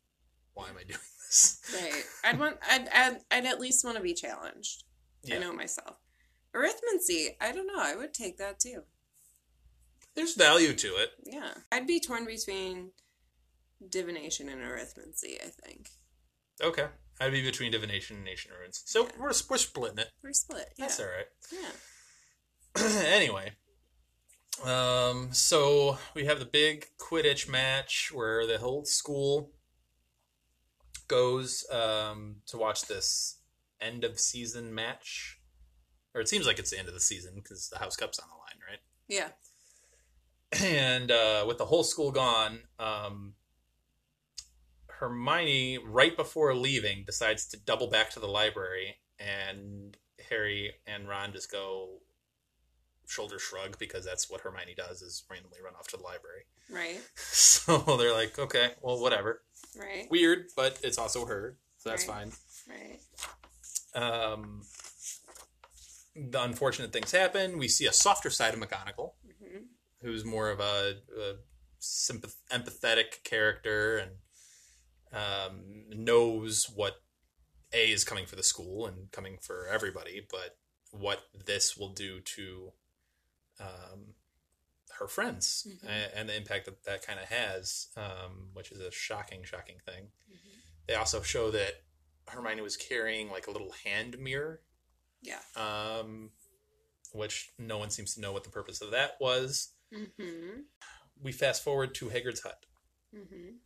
why 0.55 0.69
am 0.69 0.77
I 0.77 0.83
doing 0.85 0.99
this? 1.29 1.61
Right. 1.73 2.05
I'd 2.25 2.39
want. 2.39 2.57
I'd. 2.69 2.89
I'd, 2.93 3.19
I'd 3.31 3.47
at 3.47 3.61
least 3.61 3.85
want 3.85 3.97
to 3.97 4.03
be 4.03 4.15
challenged. 4.15 4.85
Yeah. 5.23 5.37
I 5.37 5.39
know 5.39 5.53
myself. 5.53 5.97
Arithmancy. 6.55 7.37
I 7.41 7.53
don't 7.53 7.67
know. 7.67 7.79
I 7.79 7.95
would 7.97 8.15
take 8.15 8.39
that 8.39 8.59
too. 8.59 8.83
There's 10.15 10.35
value 10.35 10.73
to 10.75 10.89
it. 10.97 11.11
Yeah. 11.25 11.51
I'd 11.73 11.87
be 11.87 12.01
torn 12.01 12.25
between 12.25 12.91
divination 13.89 14.49
and 14.49 14.63
arithmancy. 14.63 15.35
I 15.45 15.49
think 15.49 15.91
Okay. 16.63 16.87
I'd 17.21 17.33
be 17.33 17.43
between 17.43 17.73
divination 17.73 18.17
and 18.17 18.29
ancient 18.29 18.55
runes. 18.61 18.83
So 18.85 19.09
we're, 19.19 19.33
we're 19.49 19.59
splitting 19.59 19.99
it. 19.99 20.11
we're 20.23 20.33
split. 20.33 20.69
Yeah. 20.77 20.87
That's 20.87 21.01
all 21.01 21.07
right. 21.07 21.27
Yeah. 21.53 23.03
anyway, 23.07 23.53
um, 24.65 25.29
so 25.33 25.99
we 26.15 26.27
have 26.27 26.39
the 26.39 26.45
big 26.45 26.87
Quidditch 26.99 27.49
match 27.49 28.11
where 28.13 28.47
the 28.47 28.59
whole 28.59 28.85
school 28.85 29.51
goes 31.09 31.67
um, 31.71 32.37
to 32.47 32.57
watch 32.57 32.87
this 32.87 33.39
end 33.81 34.05
of 34.05 34.19
season 34.19 34.75
match, 34.75 35.39
or 36.15 36.21
it 36.21 36.29
seems 36.29 36.47
like 36.47 36.59
it's 36.59 36.71
the 36.71 36.79
end 36.79 36.89
of 36.89 36.95
the 36.95 37.01
season 37.01 37.33
because 37.37 37.69
the 37.69 37.79
House 37.79 37.97
Cup's 37.97 38.19
on 38.19 38.29
the 38.29 38.35
line, 38.35 38.69
right? 38.69 38.81
Yeah. 39.09 39.29
and 40.65 41.11
uh, 41.11 41.45
with 41.47 41.59
the 41.59 41.67
whole 41.67 41.85
school 41.85 42.11
gone, 42.11 42.61
um, 42.79 43.35
Hermione, 45.09 45.79
right 45.85 46.17
before 46.17 46.55
leaving, 46.55 47.05
decides 47.05 47.47
to 47.49 47.57
double 47.59 47.89
back 47.89 48.11
to 48.11 48.21
the 48.21 48.27
library, 48.29 48.97
and 49.19 49.97
Harry 50.31 50.73
and 50.87 51.09
Ron 51.09 51.33
just 51.33 51.51
go 51.53 51.99
shoulder 53.07 53.39
shrug 53.39 53.79
because 53.79 54.05
that's 54.05 54.31
what 54.31 54.41
Hermione 54.41 54.75
does 54.75 55.03
is 55.03 55.25
randomly 55.31 55.59
run 55.63 55.75
off 55.75 55.87
to 55.89 55.97
the 55.99 56.03
library. 56.03 56.45
Right. 56.71 57.01
So 57.65 57.97
they're 57.97 58.13
like, 58.13 58.39
okay, 58.39 58.73
well, 58.83 59.01
whatever. 59.01 59.43
Right. 59.79 60.07
Weird, 60.11 60.47
but 60.55 60.79
it's 60.83 60.99
also 60.99 61.25
her, 61.25 61.57
so 61.79 61.89
that's 61.91 62.07
Right. 62.07 62.31
fine 62.31 62.33
Right. 62.69 64.03
um, 64.33 64.63
the 66.15 66.43
unfortunate 66.43 66.93
things 66.93 67.11
happen. 67.11 67.57
We 67.59 67.69
see 67.69 67.87
a 67.87 67.93
softer 67.93 68.29
side 68.31 68.53
of 68.55 68.61
McGonagall, 68.61 69.13
hmm 69.43 69.59
who's 70.03 70.25
more 70.27 70.51
of 70.51 70.61
a, 70.61 70.97
a 71.19 71.35
sympath- 71.81 72.37
empathetic 72.51 73.25
character 73.25 73.97
and 73.97 74.11
um, 75.15 75.85
knows 75.91 76.67
what 76.75 76.95
A 77.73 77.91
is 77.91 78.05
coming 78.05 78.27
for 78.27 78.37
the 78.37 78.43
school 78.43 78.87
and 78.87 79.11
coming 79.13 79.39
for 79.41 79.67
everybody, 79.69 80.27
but 80.31 80.57
what 80.91 81.23
this 81.47 81.77
will 81.77 81.93
do 81.93 82.21
to 82.21 82.73
um, 83.61 84.15
her 84.99 85.07
friends 85.09 85.67
Mhm. 85.69 85.85
a- 85.89 86.17
and 86.19 86.29
the 86.29 86.37
impact 86.37 86.65
that 86.67 86.83
that 86.85 87.03
kind 87.07 87.19
of 87.21 87.27
has, 87.29 87.89
um, 87.97 88.51
which 88.53 88.71
is 88.73 88.81
a 88.81 88.91
shocking, 88.91 89.45
shocking 89.45 89.79
thing. 89.81 90.11
Mm-hmm. 90.31 90.59
They 90.87 90.95
also 90.95 91.23
show 91.23 91.51
that 91.53 91.85
Hermione 92.29 92.63
was 92.63 92.77
carrying 92.77 93.31
like 93.31 93.47
a 93.47 93.51
little 93.51 93.73
hand 93.73 94.19
mirror 94.19 94.63
Yeah. 95.21 95.41
um, 95.57 96.33
which 97.13 97.53
no 97.59 97.79
one 97.79 97.91
seems 97.91 98.15
to 98.15 98.21
know 98.21 98.33
what 98.33 98.45
the 98.45 98.51
purpose 98.51 98.81
of 98.81 98.91
that 98.91 99.21
was. 99.21 99.73
Mm-hmm. 99.93 100.63
We 101.21 101.31
fast 101.33 101.63
forward 101.63 101.95
to 101.97 102.09
Hagrid's 102.11 102.41
hut, 102.43 102.67
Mm-hmm. 103.15 103.57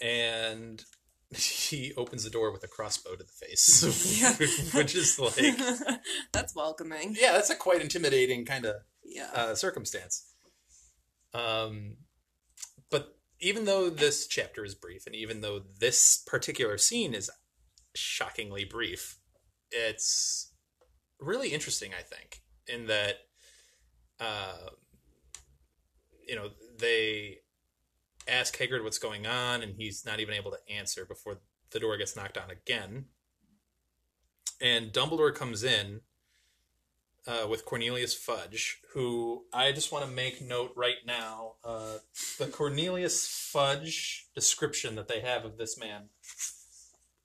And 0.00 0.84
he 1.36 1.92
opens 1.96 2.24
the 2.24 2.30
door 2.30 2.52
with 2.52 2.62
a 2.64 2.68
crossbow 2.68 3.16
to 3.16 3.24
the 3.24 3.46
face, 3.46 4.20
Yeah. 4.20 4.32
which 4.80 4.94
is 4.94 5.18
like, 5.18 5.56
That's 6.32 6.54
welcoming. 6.54 7.16
yeah, 7.18 7.32
that's 7.32 7.50
a 7.50 7.56
quite 7.56 7.80
intimidating 7.82 8.44
kind 8.44 8.64
of 8.66 8.76
Yeah. 9.04 9.30
uh, 9.34 9.54
circumstance. 9.54 10.32
Um, 11.34 11.96
but 12.90 13.18
even 13.40 13.64
though 13.66 13.90
this 13.90 14.26
chapter 14.26 14.64
is 14.64 14.74
brief, 14.74 15.06
and 15.06 15.14
even 15.14 15.40
though 15.42 15.60
this 15.80 16.22
particular 16.26 16.78
scene 16.78 17.12
is 17.14 17.30
shockingly 17.94 18.64
brief, 18.64 19.18
it's 19.70 20.52
really 21.20 21.48
interesting. 21.50 21.92
I 21.98 22.02
think 22.02 22.40
in 22.66 22.86
that, 22.86 23.16
uh, 24.20 24.70
you 26.26 26.34
know, 26.36 26.50
they 26.78 27.38
ask 28.28 28.56
Hagrid 28.56 28.82
what's 28.82 28.98
going 28.98 29.26
on, 29.26 29.62
and 29.62 29.74
he's 29.76 30.04
not 30.04 30.20
even 30.20 30.34
able 30.34 30.50
to 30.50 30.72
answer 30.72 31.04
before 31.04 31.38
the 31.70 31.80
door 31.80 31.96
gets 31.96 32.16
knocked 32.16 32.38
on 32.38 32.50
again. 32.50 33.06
And 34.60 34.92
Dumbledore 34.92 35.34
comes 35.34 35.62
in 35.62 36.00
uh, 37.26 37.46
with 37.48 37.64
Cornelius 37.64 38.14
Fudge, 38.14 38.80
who 38.92 39.44
I 39.52 39.72
just 39.72 39.92
want 39.92 40.04
to 40.04 40.10
make 40.10 40.40
note 40.40 40.72
right 40.76 41.04
now. 41.06 41.54
Uh, 41.64 41.98
the 42.38 42.46
Cornelius 42.46 43.26
Fudge 43.28 44.28
description 44.34 44.94
that 44.94 45.08
they 45.08 45.20
have 45.20 45.44
of 45.44 45.58
this 45.58 45.78
man. 45.78 46.04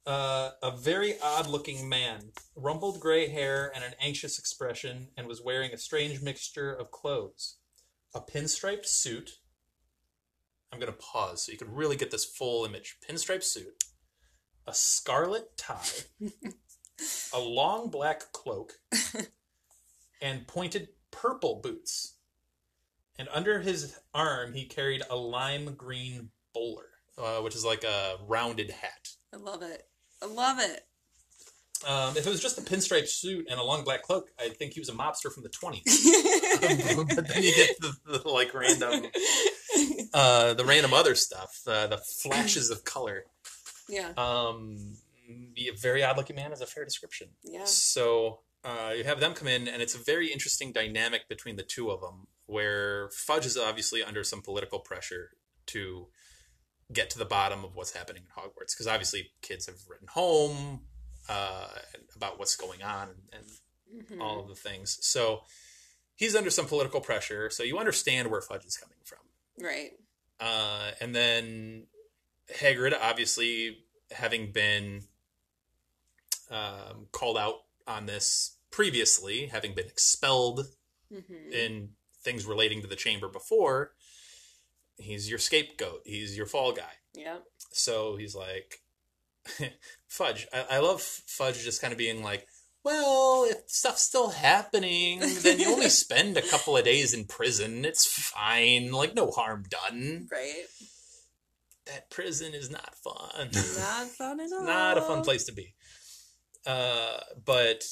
Uh, 0.05 0.51
a 0.63 0.75
very 0.75 1.13
odd 1.21 1.47
looking 1.47 1.87
man, 1.87 2.31
rumpled 2.55 2.99
gray 2.99 3.29
hair 3.29 3.71
and 3.75 3.83
an 3.83 3.93
anxious 4.01 4.39
expression, 4.39 5.09
and 5.15 5.27
was 5.27 5.41
wearing 5.41 5.71
a 5.71 5.77
strange 5.77 6.21
mixture 6.21 6.73
of 6.73 6.89
clothes. 6.89 7.57
A 8.15 8.19
pinstriped 8.19 8.87
suit. 8.87 9.37
I'm 10.71 10.79
going 10.79 10.91
to 10.91 10.97
pause 10.97 11.45
so 11.45 11.51
you 11.51 11.57
can 11.57 11.73
really 11.73 11.95
get 11.95 12.11
this 12.11 12.25
full 12.25 12.65
image. 12.65 12.97
Pinstripe 13.07 13.43
suit, 13.43 13.83
a 14.65 14.73
scarlet 14.73 15.57
tie, 15.57 15.79
a 17.33 17.39
long 17.39 17.89
black 17.89 18.31
cloak 18.31 18.73
and 20.21 20.47
pointed 20.47 20.89
purple 21.11 21.59
boots. 21.61 22.15
And 23.19 23.27
under 23.33 23.59
his 23.59 23.95
arm, 24.13 24.53
he 24.53 24.65
carried 24.65 25.03
a 25.09 25.15
lime 25.15 25.75
green 25.75 26.29
bowler, 26.53 26.89
uh, 27.17 27.41
which 27.41 27.55
is 27.55 27.65
like 27.65 27.83
a 27.83 28.17
rounded 28.27 28.71
hat. 28.71 29.09
I 29.33 29.37
love 29.37 29.61
it. 29.61 29.87
I 30.21 30.27
love 30.27 30.59
it. 30.59 30.85
Um, 31.87 32.15
if 32.15 32.27
it 32.27 32.29
was 32.29 32.41
just 32.41 32.59
a 32.59 32.61
pinstripe 32.61 33.07
suit 33.07 33.47
and 33.49 33.59
a 33.59 33.63
long 33.63 33.83
black 33.83 34.03
cloak, 34.03 34.29
I 34.39 34.49
think 34.49 34.73
he 34.73 34.79
was 34.79 34.89
a 34.89 34.93
mobster 34.93 35.31
from 35.33 35.43
the 35.43 35.49
20s. 35.49 35.81
but 37.15 37.27
then 37.27 37.43
you 37.43 37.55
get 37.55 37.79
the, 37.79 37.93
the 38.05 38.29
like 38.29 38.53
random, 38.53 39.05
uh, 40.13 40.53
the 40.53 40.65
random 40.65 40.93
other 40.93 41.15
stuff, 41.15 41.61
uh, 41.67 41.87
the 41.87 41.97
flashes 41.97 42.69
of 42.69 42.83
color. 42.83 43.25
yeah. 43.89 44.09
Um, 44.17 44.95
a 45.57 45.71
very 45.77 46.03
odd 46.03 46.17
looking 46.17 46.35
man 46.35 46.51
is 46.51 46.61
a 46.61 46.65
fair 46.65 46.83
description. 46.83 47.29
Yeah. 47.43 47.63
So 47.65 48.39
uh, 48.65 48.93
you 48.95 49.03
have 49.05 49.19
them 49.19 49.33
come 49.33 49.47
in, 49.47 49.67
and 49.67 49.81
it's 49.81 49.95
a 49.95 49.97
very 49.97 50.31
interesting 50.31 50.71
dynamic 50.73 51.27
between 51.29 51.55
the 51.55 51.63
two 51.63 51.89
of 51.89 52.01
them, 52.01 52.27
where 52.47 53.09
Fudge 53.11 53.45
is 53.45 53.57
obviously 53.57 54.03
under 54.03 54.23
some 54.23 54.41
political 54.41 54.79
pressure 54.79 55.31
to 55.67 56.07
get 56.91 57.09
to 57.11 57.17
the 57.17 57.25
bottom 57.25 57.63
of 57.63 57.75
what's 57.75 57.95
happening 57.95 58.23
in 58.23 58.43
Hogwarts, 58.43 58.73
because 58.73 58.87
obviously 58.87 59.31
kids 59.41 59.65
have 59.67 59.77
written 59.89 60.07
home 60.09 60.81
uh, 61.29 61.67
about 62.15 62.37
what's 62.39 62.55
going 62.55 62.83
on 62.83 63.09
and, 63.31 63.45
Mhm. 63.93 64.21
all 64.21 64.39
of 64.41 64.47
the 64.47 64.55
things. 64.55 64.97
So 65.01 65.43
he's 66.15 66.33
under 66.35 66.49
some 66.49 66.65
political 66.65 67.01
pressure. 67.01 67.49
So 67.49 67.63
you 67.63 67.77
understand 67.77 68.29
where 68.31 68.41
Fudge 68.41 68.63
is 68.65 68.77
coming 68.77 68.97
from. 69.03 69.19
Right. 69.59 69.91
Uh, 70.41 70.91
and 70.99 71.13
then 71.15 71.83
Hagrid, 72.57 72.93
obviously 72.99 73.77
having 74.11 74.51
been 74.51 75.03
um, 76.49 77.07
called 77.11 77.37
out 77.37 77.55
on 77.87 78.07
this 78.07 78.57
previously, 78.71 79.47
having 79.47 79.73
been 79.73 79.87
expelled 79.87 80.67
hmm 81.09 81.51
in 81.51 81.89
things 82.23 82.45
relating 82.45 82.81
to 82.81 82.87
the 82.87 82.95
chamber 82.95 83.27
before, 83.27 83.91
he's 84.97 85.29
your 85.29 85.39
scapegoat. 85.39 86.01
He's 86.05 86.37
your 86.37 86.45
fall 86.45 86.71
guy. 86.71 86.93
Yeah. 87.13 87.37
So 87.71 88.15
he's 88.15 88.35
like, 88.35 88.81
Fudge. 90.07 90.47
I, 90.53 90.77
I 90.77 90.79
love 90.79 91.01
Fudge 91.01 91.63
just 91.63 91.81
kind 91.81 91.91
of 91.91 91.97
being 91.97 92.23
like, 92.23 92.47
well, 92.83 93.45
if 93.49 93.57
stuff's 93.67 94.01
still 94.01 94.29
happening, 94.29 95.19
then 95.41 95.59
you 95.59 95.67
only 95.71 95.89
spend 95.89 96.37
a 96.37 96.41
couple 96.41 96.75
of 96.77 96.83
days 96.85 97.13
in 97.13 97.25
prison. 97.25 97.85
It's 97.85 98.05
fine. 98.05 98.91
Like, 98.91 99.13
no 99.15 99.29
harm 99.31 99.63
done. 99.69 100.27
Right. 100.31 100.65
That 101.87 102.09
prison 102.09 102.53
is 102.53 102.69
not 102.69 102.95
fun. 103.03 103.49
Not 103.51 104.07
fun 104.07 104.39
at 104.39 104.51
all. 104.53 104.63
not 104.65 104.97
a 104.97 105.01
fun 105.01 105.23
place 105.23 105.43
to 105.45 105.51
be. 105.53 105.73
Uh, 106.65 107.17
but 107.43 107.83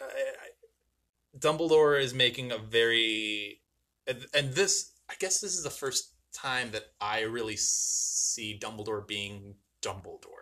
I, 0.00 0.04
I- 0.04 1.38
Dumbledore 1.38 2.00
is 2.00 2.14
making 2.14 2.50
a 2.52 2.58
very, 2.58 3.60
and, 4.06 4.26
and 4.32 4.54
this, 4.54 4.92
I 5.10 5.14
guess, 5.18 5.40
this 5.40 5.54
is 5.54 5.64
the 5.64 5.70
first 5.70 6.12
time 6.32 6.70
that 6.72 6.84
I 7.00 7.20
really 7.20 7.56
see 7.56 8.58
Dumbledore 8.62 9.06
being 9.06 9.56
Dumbledore 9.82 10.32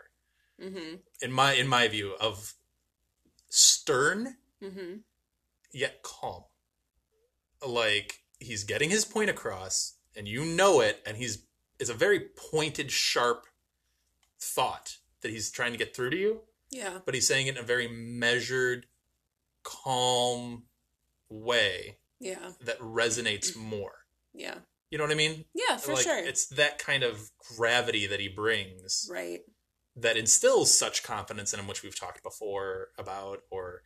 Mm-hmm. 0.62 0.94
in 1.20 1.32
my 1.32 1.54
in 1.54 1.66
my 1.66 1.88
view 1.88 2.14
of 2.20 2.54
stern 3.84 4.36
Mm-hmm. 4.62 4.96
yet 5.72 6.02
calm. 6.02 6.44
Like 7.66 8.20
he's 8.40 8.64
getting 8.64 8.88
his 8.88 9.04
point 9.04 9.28
across, 9.28 9.96
and 10.16 10.26
you 10.26 10.42
know 10.44 10.80
it, 10.80 11.02
and 11.04 11.18
he's 11.18 11.44
it's 11.78 11.90
a 11.90 11.94
very 11.94 12.20
pointed, 12.50 12.90
sharp 12.90 13.44
thought 14.40 14.96
that 15.20 15.30
he's 15.30 15.50
trying 15.50 15.72
to 15.72 15.78
get 15.78 15.94
through 15.94 16.10
to 16.10 16.16
you, 16.16 16.40
Yeah. 16.70 17.00
but 17.04 17.14
he's 17.14 17.26
saying 17.28 17.46
it 17.46 17.56
in 17.58 17.62
a 17.62 17.66
very 17.66 17.88
measured, 17.88 18.86
calm 19.62 20.64
way 21.28 21.98
Yeah. 22.20 22.52
that 22.62 22.78
resonates 22.80 23.54
more. 23.56 24.06
Yeah. 24.32 24.58
You 24.90 24.96
know 24.98 25.04
what 25.04 25.10
I 25.12 25.16
mean? 25.16 25.44
Yeah, 25.54 25.76
for 25.76 25.92
like 25.94 26.04
sure. 26.04 26.18
it's 26.24 26.46
that 26.46 26.78
kind 26.78 27.02
of 27.02 27.30
gravity 27.56 28.06
that 28.06 28.20
he 28.20 28.28
brings 28.28 29.08
right. 29.10 29.40
That 29.96 30.16
instills 30.16 30.76
such 30.76 31.02
confidence 31.02 31.52
in 31.52 31.60
him, 31.60 31.66
which 31.66 31.82
we've 31.82 31.98
talked 31.98 32.22
before 32.22 32.88
about, 32.98 33.40
or 33.50 33.82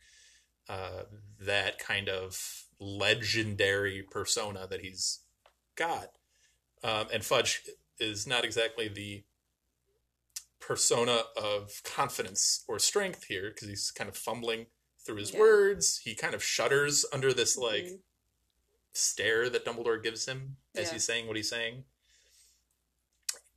uh, 0.67 1.03
that 1.39 1.79
kind 1.79 2.09
of 2.09 2.63
legendary 2.79 4.03
persona 4.09 4.67
that 4.67 4.81
he's 4.81 5.19
got. 5.75 6.09
Um, 6.83 7.07
and 7.11 7.23
Fudge 7.25 7.63
is 7.99 8.25
not 8.25 8.45
exactly 8.45 8.87
the 8.87 9.23
persona 10.59 11.23
of 11.35 11.81
confidence 11.83 12.63
or 12.67 12.79
strength 12.79 13.25
here 13.25 13.49
because 13.49 13.67
he's 13.67 13.91
kind 13.91 14.09
of 14.09 14.15
fumbling 14.17 14.67
through 15.05 15.15
his 15.17 15.31
Yeah. 15.33 15.39
words. 15.39 15.99
He 15.99 16.15
kind 16.15 16.33
of 16.35 16.43
shudders 16.43 17.05
under 17.11 17.33
this 17.33 17.57
like 17.57 17.85
Mhm. 17.85 18.01
stare 18.93 19.49
that 19.49 19.65
Dumbledore 19.65 20.01
gives 20.01 20.25
him 20.25 20.57
as 20.75 20.87
Yeah. 20.87 20.93
he's 20.93 21.05
saying 21.05 21.27
what 21.27 21.37
he's 21.37 21.49
saying, 21.49 21.85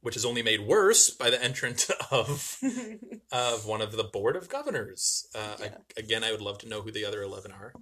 which 0.02 0.16
is 0.16 0.24
only 0.24 0.42
made 0.42 0.60
worse 0.66 1.08
by 1.10 1.30
the 1.30 1.42
entrance 1.42 1.90
of 2.10 2.58
of 3.32 3.64
one 3.66 3.80
of 3.80 3.92
the 3.92 4.04
board 4.04 4.36
of 4.36 4.48
governors. 4.48 5.26
Uh, 5.34 5.56
I- 5.64 5.70
again, 6.00 6.22
I 6.22 6.30
would 6.32 6.42
love 6.42 6.58
to 6.58 6.68
know 6.68 6.82
who 6.82 6.92
the 6.92 7.04
other 7.04 7.22
eleven 7.22 7.50
are. 7.52 7.72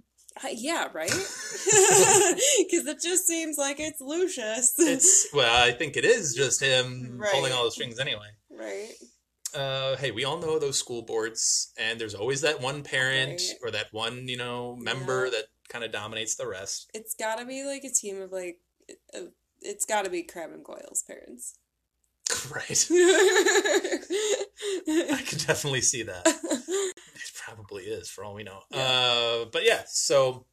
Uh, 0.41 0.47
yeah, 0.53 0.87
right? 0.93 1.11
Because 1.11 2.85
it 2.87 3.01
just 3.01 3.27
seems 3.27 3.57
like 3.57 3.79
it's 3.79 3.99
Lucius. 3.99 4.73
It's 4.77 5.27
well, 5.33 5.63
I 5.63 5.71
think 5.71 5.97
it 5.97 6.05
is 6.05 6.33
just 6.33 6.61
him 6.61 7.17
Right. 7.17 7.31
pulling 7.33 7.51
all 7.53 7.65
the 7.65 7.71
strings 7.71 7.99
anyway. 7.99 8.29
right. 8.49 8.93
Uh, 9.53 9.97
hey, 9.97 10.11
we 10.11 10.23
all 10.23 10.37
know 10.39 10.57
those 10.59 10.79
school 10.79 11.01
boards, 11.01 11.73
and 11.77 11.99
there's 11.99 12.15
always 12.15 12.39
that 12.39 12.61
one 12.61 12.83
parent 12.83 13.41
Right. 13.41 13.57
or 13.61 13.71
that 13.71 13.87
one 13.91 14.29
you 14.29 14.37
know 14.37 14.77
member 14.77 15.25
Yeah. 15.25 15.31
that 15.31 15.45
kind 15.67 15.83
of 15.83 15.91
dominates 15.91 16.35
the 16.35 16.47
rest. 16.47 16.89
It's 16.93 17.13
got 17.15 17.37
to 17.39 17.45
be 17.45 17.65
like 17.65 17.83
a 17.83 17.89
team 17.91 18.21
of 18.21 18.31
like, 18.31 18.59
uh, 19.13 19.23
it's 19.59 19.85
got 19.85 20.05
to 20.05 20.09
be 20.09 20.23
Crabbe 20.23 20.51
and 20.53 20.63
Goyle's 20.63 21.03
parents. 21.05 21.55
Right. 22.51 22.87
I 25.11 25.21
can 25.25 25.39
definitely 25.39 25.81
see 25.81 26.03
that. 26.03 26.23
It 26.25 27.31
probably 27.45 27.83
is, 27.83 28.09
for 28.09 28.23
all 28.23 28.33
we 28.33 28.43
know. 28.43 28.59
Yeah. 28.71 28.77
Uh, 28.79 29.45
but 29.51 29.63
yeah, 29.65 29.83
so 29.87 30.45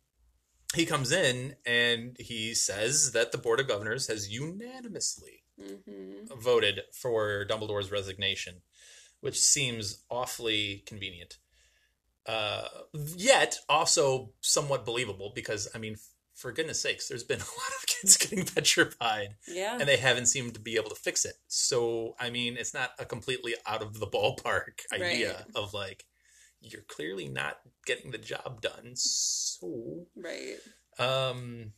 he 0.75 0.87
comes 0.87 1.13
in 1.13 1.57
and 1.65 2.17
he 2.19 2.55
says 2.55 3.13
that 3.13 3.33
the 3.33 3.39
Board 3.39 3.61
of 3.61 3.69
Governors 3.69 4.09
has 4.09 4.31
unanimously 4.31 5.45
hmm 5.61 6.27
voted 6.37 6.81
for 6.93 7.47
Dumbledore's 7.47 7.91
resignation, 7.91 8.61
which 9.21 9.41
seems 9.41 10.05
awfully 10.11 10.83
convenient. 10.87 11.39
Uh, 12.27 12.69
yet 13.17 13.59
also 13.69 14.33
somewhat 14.43 14.85
believable 14.85 15.33
because, 15.35 15.69
I 15.75 15.79
mean, 15.79 15.97
for 16.39 16.53
goodness 16.53 16.81
sakes, 16.81 17.09
there's 17.09 17.25
been 17.25 17.41
a 17.41 17.43
lot 17.43 17.73
of 17.81 17.87
kids 17.87 18.17
getting 18.17 18.45
petrified 18.45 19.35
Yeah. 19.47 19.77
and 19.79 19.89
they 19.89 19.97
haven't 19.97 20.27
seemed 20.27 20.55
to 20.55 20.61
be 20.61 20.77
able 20.77 20.91
to 20.91 20.95
fix 20.95 21.25
it. 21.25 21.35
So, 21.49 22.15
I 22.21 22.31
mean, 22.31 22.57
it's 22.57 22.73
not 22.73 22.91
a 22.99 23.05
completely 23.05 23.55
out 23.67 23.83
of 23.83 23.99
the 23.99 24.07
ballpark 24.07 24.81
idea 24.93 25.33
Right. 25.35 25.45
of 25.57 25.75
like, 25.75 26.05
you're 26.61 26.83
clearly 26.89 27.29
not 27.29 27.59
getting 27.87 28.11
the 28.11 28.19
job 28.19 28.61
done. 28.61 28.93
So, 28.95 30.07
right. 30.17 30.57
um, 30.99 31.73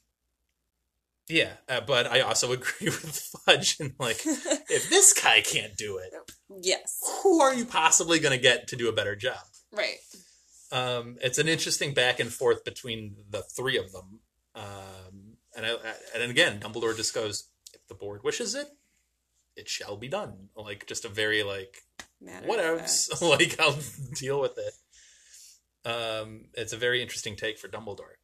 yeah, 1.28 1.52
uh, 1.68 1.80
but 1.80 2.06
I 2.06 2.20
also 2.20 2.52
agree 2.58 2.88
with 2.88 3.34
Fudge 3.46 3.76
and 3.80 3.94
like, 3.98 4.20
if 4.26 4.90
this 4.90 5.12
guy 5.12 5.40
can't 5.42 5.76
do 5.76 5.98
it, 5.98 6.12
Yes. 6.62 6.98
who 7.22 7.40
are 7.40 7.54
you 7.54 7.64
possibly 7.64 8.18
going 8.18 8.36
to 8.36 8.42
get 8.42 8.68
to 8.68 8.76
do 8.76 8.88
a 8.88 8.92
better 8.92 9.14
job? 9.16 9.38
Right. 9.72 9.98
Um, 10.72 11.16
it's 11.22 11.38
an 11.38 11.48
interesting 11.48 11.94
back 11.94 12.20
and 12.20 12.32
forth 12.32 12.64
between 12.64 13.16
the 13.28 13.42
three 13.42 13.76
of 13.78 13.92
them. 13.92 14.20
Um, 14.54 15.36
and 15.56 15.66
I, 15.66 15.74
and 16.14 16.30
again, 16.30 16.60
Dumbledore 16.60 16.96
just 16.96 17.14
goes, 17.14 17.48
if 17.72 17.86
the 17.88 17.94
board 17.94 18.22
wishes 18.24 18.54
it, 18.54 18.68
it 19.56 19.68
shall 19.68 19.96
be 19.96 20.08
done. 20.08 20.48
Like 20.56 20.86
just 20.86 21.04
a 21.04 21.08
very 21.08 21.42
like 21.42 21.82
Matter 22.20 22.76
of 22.76 23.22
like 23.22 23.58
I'll 23.60 23.78
deal 24.14 24.40
with 24.40 24.58
it. 24.58 24.74
Um, 25.88 26.46
it's 26.54 26.72
a 26.72 26.76
very 26.76 27.00
interesting 27.02 27.36
take 27.36 27.58
for 27.58 27.68
Dumbledore. 27.68 28.16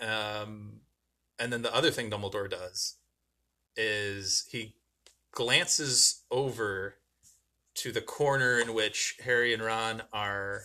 Um, 0.00 0.80
and 1.38 1.52
then 1.52 1.62
the 1.62 1.74
other 1.74 1.90
thing 1.90 2.10
Dumbledore 2.10 2.50
does 2.50 2.96
is 3.76 4.46
he 4.50 4.74
glances 5.32 6.22
over 6.30 6.96
to 7.76 7.90
the 7.90 8.00
corner 8.00 8.58
in 8.58 8.74
which 8.74 9.16
Harry 9.24 9.52
and 9.52 9.62
Ron 9.62 10.02
are 10.12 10.62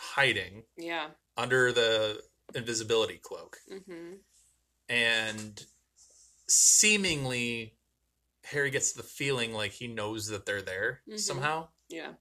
hiding 0.00 0.64
Yeah. 0.76 1.08
under 1.36 1.72
the 1.72 2.20
invisibility 2.54 3.18
cloak. 3.18 3.58
hmm 3.68 4.14
And 4.88 5.64
seemingly, 6.48 7.74
Harry 8.44 8.70
gets 8.70 8.92
the 8.92 9.02
feeling 9.02 9.52
like 9.52 9.72
he 9.72 9.86
knows 9.86 10.26
that 10.28 10.44
they're 10.46 10.62
there 10.62 11.02
Mhm. 11.08 11.18
somehow. 11.18 11.68
Yeah. 11.88 12.14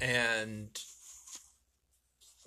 And 0.00 0.78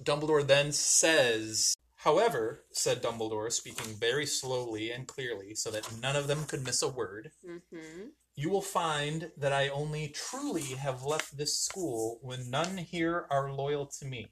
Dumbledore 0.01 0.45
then 0.45 0.71
says, 0.71 1.73
However, 1.95 2.63
said 2.71 3.01
Dumbledore, 3.03 3.51
speaking 3.51 3.95
very 3.95 4.25
slowly 4.25 4.91
and 4.91 5.05
clearly 5.07 5.53
so 5.55 5.69
that 5.71 5.91
none 5.99 6.15
of 6.15 6.27
them 6.27 6.45
could 6.45 6.63
miss 6.63 6.81
a 6.81 6.87
word, 6.87 7.31
hmm 7.43 8.09
You 8.35 8.49
will 8.49 8.61
find 8.61 9.33
that 9.35 9.51
I 9.51 9.67
only 9.67 10.07
truly 10.09 10.61
have 10.75 11.03
left 11.03 11.35
this 11.35 11.59
school 11.59 12.19
when 12.21 12.49
none 12.49 12.77
here 12.77 13.27
are 13.29 13.51
loyal 13.51 13.85
to 13.87 14.05
me. 14.05 14.31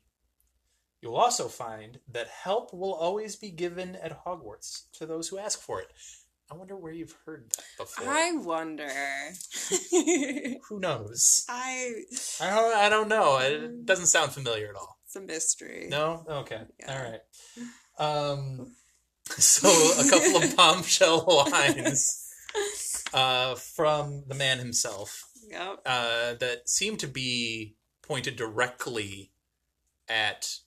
You 1.02 1.10
will 1.10 1.18
also 1.18 1.48
find 1.48 2.00
that 2.12 2.28
help 2.28 2.74
will 2.74 2.94
always 2.94 3.36
be 3.36 3.52
given 3.52 3.96
at 3.98 4.26
Hogwarts 4.26 4.84
to 4.94 5.06
those 5.06 5.28
who 5.30 5.38
ask 5.38 5.60
for 5.62 5.80
it. 5.80 5.88
I 6.50 6.56
wonder 6.56 6.76
where 6.78 6.94
you've 6.94 7.16
heard 7.26 7.52
that 7.58 7.66
before. 7.78 8.08
I 8.10 8.32
wonder. 8.32 8.88
Who 10.70 10.80
knows? 10.80 11.46
I. 11.50 11.94
I 12.42 12.50
don't. 12.50 12.76
I 12.78 12.90
don't 12.90 13.10
know. 13.10 13.38
It 13.40 13.86
doesn't 13.86 14.06
sound 14.08 14.32
familiar 14.32 14.70
at 14.70 14.76
all. 14.76 14.98
It's 15.06 15.16
a 15.18 15.22
mystery. 15.22 15.88
No. 15.90 16.24
Okay. 16.28 16.62
Yeah. 16.80 16.94
All 16.98 17.12
right. 17.12 17.22
Um. 18.00 18.72
So 19.30 19.68
a 19.68 20.10
couple 20.10 20.42
of 20.42 20.56
bombshell 20.56 21.26
lines 21.52 22.32
uh, 23.14 23.56
from 23.56 24.24
the 24.26 24.36
man 24.36 24.58
himself 24.58 25.26
Yep. 25.50 25.82
uh, 25.86 26.34
that 26.36 26.70
seem 26.70 26.96
to 26.96 27.08
be 27.08 27.76
pointed 28.02 28.38
directly 28.38 29.32
at 30.08 30.60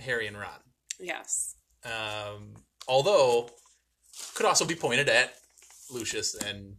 Harry 0.00 0.26
and 0.26 0.36
Ron. 0.38 0.60
Yes. 1.00 1.54
Um, 1.84 2.54
although 2.86 3.50
could 4.34 4.46
also 4.46 4.64
be 4.64 4.74
pointed 4.74 5.08
at 5.08 5.34
Lucius 5.90 6.34
and 6.34 6.76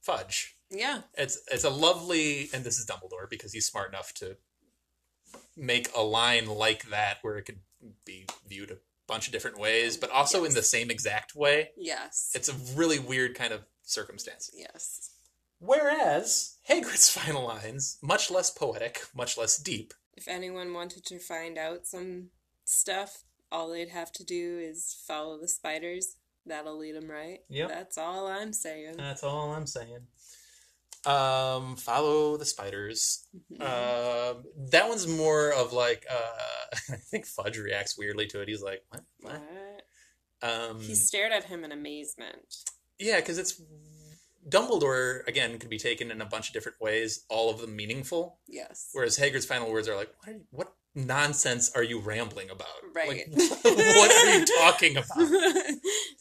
Fudge. 0.00 0.56
Yeah. 0.70 1.02
It's 1.14 1.40
it's 1.50 1.64
a 1.64 1.70
lovely, 1.70 2.50
and 2.52 2.64
this 2.64 2.78
is 2.78 2.86
Dumbledore 2.86 3.28
because 3.28 3.52
he's 3.52 3.66
smart 3.66 3.90
enough 3.90 4.12
to 4.14 4.36
make 5.56 5.90
a 5.96 6.02
line 6.02 6.46
like 6.46 6.88
that 6.90 7.18
where 7.22 7.36
it 7.36 7.42
could 7.44 7.60
be 8.04 8.26
viewed 8.48 8.70
a 8.70 8.78
bunch 9.06 9.26
of 9.26 9.32
different 9.32 9.58
ways, 9.58 9.96
but 9.96 10.10
also 10.10 10.44
in 10.44 10.54
the 10.54 10.62
same 10.62 10.90
exact 10.90 11.34
way. 11.34 11.70
Yes. 11.76 12.30
It's 12.34 12.48
a 12.48 12.54
really 12.76 12.98
weird 12.98 13.34
kind 13.34 13.52
of 13.52 13.62
circumstance. 13.82 14.50
yes. 14.54 15.10
Whereas 15.60 16.56
Hagrid's 16.68 17.10
final 17.18 17.44
lines, 17.44 17.98
much 18.02 18.30
less 18.30 18.50
poetic, 18.50 19.02
much 19.14 19.36
less 19.36 19.56
deep. 19.58 19.92
If 20.16 20.28
anyone 20.28 20.72
wanted 20.72 21.04
to 21.06 21.18
find 21.18 21.58
out 21.58 21.86
some 21.86 22.28
stuff, 22.68 23.24
all 23.50 23.70
they'd 23.70 23.88
have 23.88 24.12
to 24.12 24.24
do 24.24 24.58
is 24.58 24.96
follow 25.06 25.38
the 25.40 25.48
spiders. 25.48 26.16
That'll 26.46 26.78
lead 26.78 26.94
them 26.94 27.10
right. 27.10 27.40
Yep. 27.48 27.68
That's 27.68 27.98
all 27.98 28.26
I'm 28.26 28.52
saying. 28.52 28.96
That's 28.96 29.22
all 29.22 29.52
I'm 29.52 29.66
saying. 29.66 30.06
Um, 31.06 31.76
follow 31.76 32.36
the 32.36 32.44
spiders. 32.44 33.26
Mhm. 33.52 33.60
Um, 33.60 34.44
that 34.70 34.88
one's 34.88 35.06
more 35.06 35.52
of 35.52 35.72
like 35.72 36.04
uh, 36.10 36.76
I 36.92 36.96
think 36.96 37.26
Fudge 37.26 37.58
reacts 37.58 37.96
weirdly 37.96 38.26
to 38.28 38.40
it. 38.40 38.48
He's 38.48 38.62
like, 38.62 38.82
"What? 38.90 39.02
What?" 39.20 39.42
What? 40.40 40.50
Um, 40.50 40.80
He 40.80 40.94
stared 40.94 41.32
at 41.32 41.44
him 41.44 41.64
in 41.64 41.72
amazement. 41.72 42.54
yeah, 42.98 43.16
because 43.16 43.38
it's 43.38 43.60
Dumbledore 44.48 45.26
again 45.26 45.58
could 45.58 45.70
be 45.70 45.78
taken 45.78 46.10
in 46.10 46.20
a 46.20 46.26
bunch 46.26 46.48
of 46.48 46.54
different 46.54 46.80
ways, 46.80 47.24
all 47.28 47.50
of 47.50 47.60
them 47.60 47.76
meaningful. 47.76 48.38
Yes. 48.48 48.88
Whereas 48.92 49.18
Hagrid's 49.18 49.46
final 49.46 49.70
words 49.70 49.88
are 49.88 49.96
like, 49.96 50.10
"What? 50.20 50.28
Are 50.28 50.32
you, 50.32 50.44
what 50.50 50.72
nonsense 50.94 51.70
are 51.74 51.82
you 51.82 52.00
rambling 52.00 52.50
about? 52.50 52.66
Right. 52.94 53.08
Like, 53.08 53.26
what 53.62 54.26
are 54.26 54.38
you 54.38 54.44
talking 54.58 54.96
about?" 54.98 55.28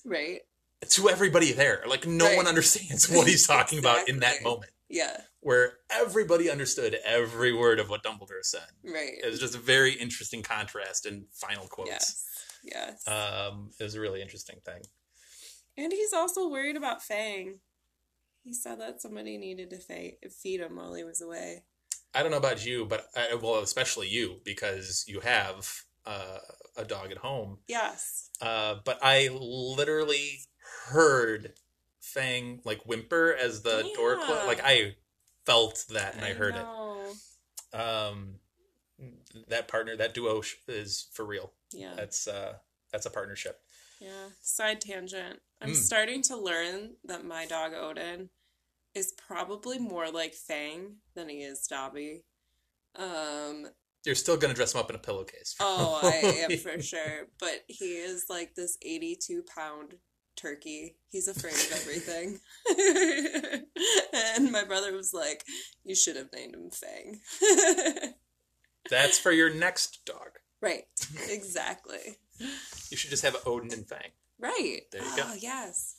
right. 0.06 0.39
To 0.91 1.10
everybody 1.10 1.51
there, 1.53 1.84
like 1.88 2.06
no 2.06 2.25
Right. 2.25 2.38
one 2.38 2.47
understands 2.47 3.10
what 3.10 3.27
he's 3.27 3.47
talking 3.47 3.80
about 3.80 4.08
in 4.08 4.19
that 4.19 4.43
moment. 4.43 4.71
Yeah. 4.89 5.17
Where 5.41 5.73
everybody 5.89 6.49
understood 6.51 6.97
every 7.03 7.51
word 7.53 7.80
of 7.80 7.89
what 7.89 8.03
Dumbledore 8.03 8.43
said. 8.43 8.67
Right. 8.84 9.13
It 9.23 9.30
was 9.30 9.39
just 9.39 9.56
a 9.56 9.60
very 9.60 9.93
interesting 9.93 10.43
contrast 10.43 11.06
in 11.06 11.25
final 11.34 11.67
quotes. 11.67 11.89
Yes. 11.89 12.23
Yes. 12.63 13.08
Um, 13.08 13.71
it 13.80 13.84
was 13.84 13.95
a 13.95 13.99
really 14.01 14.21
interesting 14.21 14.58
thing. 14.65 14.82
and 15.77 15.91
he's 15.91 16.13
also 16.13 16.47
worried 16.49 16.75
about 16.75 17.01
Fang. 17.03 17.60
He 18.43 18.53
said 18.53 18.80
that 18.80 19.01
somebody 19.01 19.38
needed 19.38 19.69
to 19.71 19.77
fe- 19.77 20.17
feed 20.41 20.62
him 20.62 20.75
while 20.77 20.93
he 20.93 21.03
was 21.03 21.21
away. 21.21 21.63
I 22.13 22.22
don't 22.24 22.32
know 22.32 22.38
about 22.38 22.65
you, 22.65 22.86
but 22.86 23.08
I, 23.15 23.36
well, 23.36 23.60
especially 23.60 24.08
you 24.08 24.41
because 24.43 25.06
you 25.08 25.20
have 25.20 25.70
uh, 26.06 26.39
a 26.76 26.84
dog 26.86 27.12
at 27.12 27.17
home. 27.17 27.60
Yes. 27.67 28.30
Uh, 28.41 28.76
but 28.84 28.98
I 29.02 29.30
literally 29.32 30.39
heard 30.88 31.54
Fang 32.00 32.62
like 32.63 32.82
whimper 32.86 33.36
as 33.39 33.62
the 33.63 33.89
door 33.96 34.15
closed. 34.17 34.48
Like 34.48 34.62
I 34.63 34.96
felt 35.46 35.86
that 35.91 36.15
and 36.15 36.24
I, 36.26 36.34
heard 36.34 36.56
know. 36.56 37.12
it. 37.74 37.78
Um, 37.80 38.36
that 39.50 39.67
partner, 39.67 39.96
that 39.96 40.13
duo 40.13 40.41
sh- 40.41 40.56
is 40.67 41.08
for 41.13 41.26
real. 41.26 41.52
Yeah. 41.72 41.93
That's 41.96 42.28
uh, 42.28 42.54
that's 42.91 43.06
a 43.06 43.10
partnership. 43.12 43.60
Yeah. 44.00 44.30
Side 44.41 44.82
tangent. 44.82 45.39
I'm 45.62 45.72
Mm. 45.72 45.76
starting 45.76 46.22
to 46.24 46.38
learn 46.38 46.96
that 47.04 47.26
my 47.26 47.46
dog 47.46 47.74
Odin 47.74 48.30
is 48.95 49.13
probably 49.28 49.80
more 49.80 50.10
like 50.10 50.34
Fang 50.34 50.95
than 51.15 51.30
he 51.30 51.38
is 51.38 51.65
Dobby. 51.67 52.23
Um, 52.95 53.67
You're 54.06 54.15
still 54.15 54.38
gonna 54.38 54.54
dress 54.54 54.73
him 54.73 54.80
up 54.80 54.89
in 54.89 54.95
a 54.95 55.00
pillowcase. 55.00 55.56
oh, 55.60 56.00
I 56.04 56.45
am 56.52 56.58
for 56.58 56.82
sure. 56.82 57.28
But 57.39 57.63
he 57.67 57.93
is 57.97 58.26
like 58.30 58.56
this 58.56 58.78
82 58.82 59.43
pound 59.56 59.95
turkey. 60.36 60.95
He's 61.10 61.28
afraid 61.28 61.54
of 61.54 61.71
everything. 61.73 62.39
and 64.36 64.52
my 64.52 64.63
brother 64.63 64.93
was 64.93 65.13
like, 65.13 65.43
You 65.84 65.95
should 65.95 66.15
have 66.15 66.30
named 66.34 66.56
him 66.56 66.69
Fang. 66.71 67.19
That's 68.89 69.17
for 69.19 69.32
your 69.32 69.54
next 69.54 70.06
dog. 70.06 70.39
right. 70.62 70.86
Exactly. 71.30 72.17
You 72.39 72.97
should 72.97 73.10
just 73.10 73.23
have 73.23 73.36
Odin 73.45 73.73
and 73.73 73.88
Fang. 73.88 74.12
Right. 74.39 74.82
There 74.91 75.02
you 75.04 75.17
go. 75.17 75.23
Oh, 75.26 75.36
yes. 75.39 75.95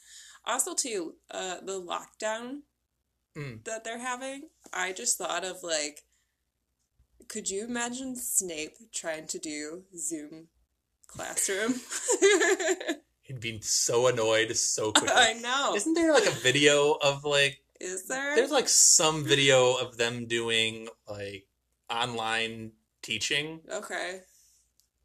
Also, 0.46 0.72
too, 0.74 1.14
uh, 1.32 1.56
the 1.64 1.80
lockdown 1.82 2.60
Mm. 3.38 3.64
that 3.64 3.84
they're 3.84 3.98
having, 3.98 4.48
I 4.72 4.92
just 4.92 5.16
thought 5.16 5.44
of 5.44 5.62
like, 5.62 6.02
could 7.28 7.48
you 7.50 7.64
imagine 7.64 8.16
Snape 8.16 8.76
trying 8.92 9.26
to 9.28 9.38
do 9.38 9.84
Zoom 9.96 10.48
classroom? 11.06 11.74
He'd 13.22 13.40
be 13.40 13.60
so 13.60 14.06
annoyed 14.08 14.56
so 14.56 14.90
quickly. 14.92 15.14
I 15.14 15.34
know. 15.34 15.74
Isn't 15.76 15.94
there 15.94 16.12
like 16.12 16.26
a 16.26 16.30
video 16.30 16.92
of 17.02 17.24
like 17.24 17.60
Is 17.80 18.08
there? 18.08 18.34
there's 18.34 18.50
like 18.50 18.68
some 18.68 19.24
video 19.24 19.74
of 19.74 19.98
them 19.98 20.26
doing 20.26 20.88
like 21.08 21.46
online 21.90 22.72
teaching 23.02 23.60
okay. 23.72 24.20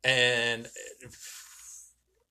and 0.04 0.68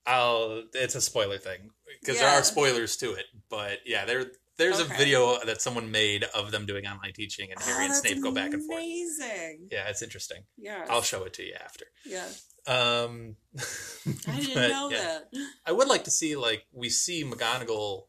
I'll 0.07 0.65
it's 0.75 0.95
a 0.95 1.01
spoiler 1.01 1.39
thing 1.39 1.71
because 2.01 2.19
there 2.19 2.29
are 2.29 2.43
spoilers 2.43 2.97
to 2.99 3.13
it 3.13 3.27
but 3.49 3.79
yeah 3.87 4.05
there 4.05 4.27
there's 4.63 4.81
a 4.81 4.85
video 4.85 5.39
that 5.45 5.61
someone 5.61 5.91
made 5.91 6.25
of 6.35 6.51
them 6.51 6.67
doing 6.67 6.87
online 6.87 7.13
teaching 7.13 7.51
and 7.51 7.61
Harry 7.61 7.85
Oh, 7.85 7.87
and 7.87 7.95
Snape 7.95 8.23
go 8.23 8.33
back 8.33 8.53
and 8.53 8.65
forth. 8.65 8.79
Amazing. 8.81 9.69
Yeah, 9.71 9.89
it's 9.89 10.03
interesting. 10.03 10.45
Yeah. 10.57 10.85
I'll 10.89 11.03
show 11.03 11.25
it 11.25 11.33
to 11.35 11.43
you 11.43 11.55
after. 11.63 11.87
Yeah. 12.07 12.27
Um 12.67 13.37
I 14.29 14.37
didn't 14.41 14.55
but, 14.55 14.69
know 14.71 14.91
yeah. 14.91 15.03
that. 15.03 15.29
I 15.67 15.73
would 15.73 15.89
like 15.89 16.05
to 16.05 16.11
see 16.11 16.37
like 16.37 16.65
we 16.73 16.89
see 16.89 17.25
McGonagall 17.25 18.05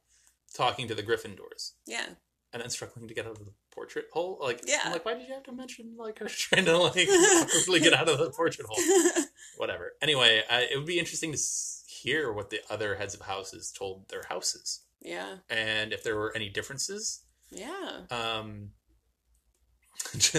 talking 0.56 0.88
to 0.88 0.96
the 0.96 1.02
Gryffindors 1.04 1.72
Yeah. 1.88 2.06
and 2.54 2.62
then 2.62 2.70
struggling 2.70 3.08
to 3.08 3.14
get 3.16 3.26
out 3.26 3.32
of 3.32 3.40
the 3.40 3.52
portrait 3.74 4.06
hole. 4.14 4.38
Like, 4.40 4.62
Yeah. 4.68 4.82
I'm 4.86 4.92
like, 4.92 5.04
why 5.06 5.16
did 5.16 5.28
you 5.28 5.34
have 5.34 5.44
to 5.44 5.52
mention 5.52 5.96
like 5.98 6.20
her 6.20 6.28
trying 6.30 6.66
to 6.66 6.78
like 6.78 7.08
awkwardly 7.10 7.80
get 7.80 7.94
out 7.94 8.08
of 8.10 8.20
the 8.20 8.30
portrait 8.30 8.68
hole? 8.70 9.24
Whatever. 9.58 9.94
Anyway, 10.02 10.44
I, 10.50 10.68
it 10.72 10.78
would 10.78 10.86
be 10.86 11.00
interesting 11.00 11.32
to 11.32 11.40
hear 11.88 12.32
what 12.32 12.50
the 12.52 12.60
other 12.70 12.96
heads 12.96 13.16
of 13.16 13.22
houses 13.22 13.72
told 13.76 14.10
their 14.10 14.24
houses 14.30 14.82
yeah. 15.04 15.36
and 15.50 15.94
if 15.94 16.04
there 16.04 16.16
were 16.16 16.34
any 16.36 16.50
differences. 16.50 17.24
Yeah. 17.52 18.02
Um, 18.10 18.70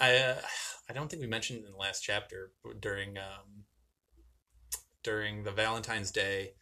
I 0.00 0.16
uh, 0.16 0.40
I 0.88 0.92
don't 0.92 1.10
think 1.10 1.22
we 1.22 1.28
mentioned 1.28 1.64
in 1.64 1.72
the 1.72 1.76
last 1.78 2.00
chapter 2.00 2.52
during 2.80 3.18
um, 3.18 3.64
during 5.02 5.44
the 5.44 5.50
Valentine's 5.50 6.10
Day 6.10 6.52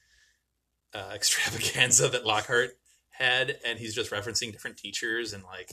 uh, 0.94 1.10
extravaganza 1.14 2.08
that 2.08 2.26
Lockhart 2.26 2.70
had, 3.10 3.58
and 3.64 3.78
he's 3.78 3.94
just 3.94 4.10
referencing 4.10 4.52
different 4.52 4.76
teachers 4.76 5.32
and 5.32 5.44
like 5.44 5.72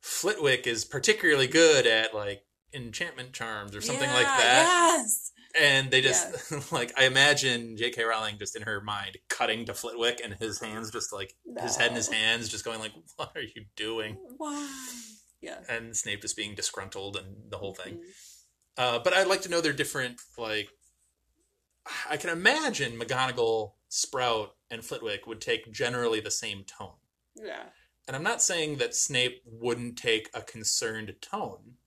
Flitwick 0.00 0.66
is 0.66 0.84
particularly 0.84 1.46
good 1.46 1.86
at 1.86 2.14
like 2.14 2.42
enchantment 2.74 3.32
charms 3.32 3.76
or 3.76 3.80
something 3.80 4.10
like 4.10 4.26
that. 4.26 4.96
Yes. 4.98 5.32
And 5.60 5.90
they 5.90 6.00
just 6.00 6.50
like 6.72 6.92
I 6.98 7.04
imagine 7.04 7.76
J.K. 7.76 8.02
Rowling 8.04 8.38
just 8.38 8.56
in 8.56 8.62
her 8.62 8.80
mind 8.80 9.18
cutting 9.28 9.64
to 9.66 9.74
Flitwick 9.74 10.20
and 10.24 10.34
his 10.34 10.60
hands 10.60 10.90
just 10.90 11.12
like 11.12 11.34
his 11.60 11.76
head 11.76 11.90
in 11.90 11.96
his 11.96 12.08
hands 12.08 12.48
just 12.48 12.64
going 12.64 12.80
like, 12.80 12.92
"What 13.16 13.32
are 13.36 13.42
you 13.42 13.64
doing?" 13.76 14.16
Why? 14.38 14.68
Yeah. 15.42 15.58
and 15.68 15.96
Snape 15.96 16.22
just 16.22 16.36
being 16.36 16.54
disgruntled 16.54 17.16
and 17.16 17.50
the 17.50 17.58
whole 17.58 17.74
thing. 17.74 17.94
Mhm. 17.98 18.12
Uh, 18.78 18.98
but 19.00 19.12
I'd 19.12 19.26
like 19.26 19.42
to 19.42 19.48
know 19.50 19.60
their 19.60 19.72
different 19.72 20.20
like. 20.38 20.68
I 22.08 22.16
can 22.16 22.30
imagine 22.30 22.98
McGonagall, 22.98 23.72
Sprout, 23.88 24.54
and 24.70 24.84
Flitwick 24.84 25.26
would 25.26 25.40
take 25.40 25.72
generally 25.72 26.20
the 26.20 26.30
same 26.30 26.62
tone, 26.64 26.94
Yeah. 27.34 27.64
and 28.06 28.14
I'm 28.16 28.22
not 28.22 28.40
saying 28.40 28.76
that 28.78 28.94
Snape 28.94 29.42
wouldn't 29.44 29.98
take 29.98 30.30
a 30.32 30.42
concerned 30.42 31.12
tone, 31.20 31.78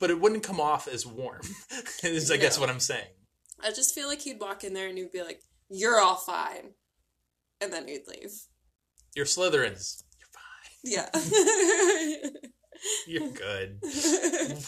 but 0.00 0.10
it 0.10 0.20
wouldn't 0.20 0.42
come 0.42 0.60
off 0.60 0.88
as 0.88 1.06
warm. 1.06 1.42
is 2.02 2.30
I 2.30 2.36
guess 2.38 2.58
what 2.58 2.70
I'm 2.70 2.80
saying. 2.80 3.06
I 3.62 3.68
just 3.70 3.94
feel 3.94 4.08
like 4.08 4.22
he'd 4.22 4.40
walk 4.40 4.64
in 4.64 4.72
there 4.74 4.88
and 4.88 4.96
he'd 4.98 5.12
be 5.12 5.22
like, 5.22 5.42
"You're 5.68 6.00
all 6.00 6.16
fine," 6.16 6.72
and 7.60 7.72
then 7.72 7.86
he'd 7.86 8.08
leave. 8.08 8.32
You're 9.14 9.26
Slytherins. 9.26 10.02
You're 10.18 10.30
fine. 10.32 11.10
Yeah. 11.12 12.30
You're 13.06 13.30
good. 13.32 13.80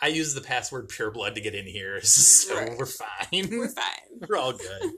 I 0.00 0.06
use 0.08 0.34
the 0.34 0.40
password 0.40 0.88
pure 0.88 1.10
blood 1.10 1.34
to 1.34 1.40
get 1.40 1.54
in 1.56 1.66
here, 1.66 2.00
so 2.02 2.54
Right. 2.56 2.78
we're 2.78 2.86
fine. 2.86 3.48
We're 3.50 3.68
fine. 3.68 4.20
We're 4.28 4.36
all 4.36 4.52
good. 4.52 4.92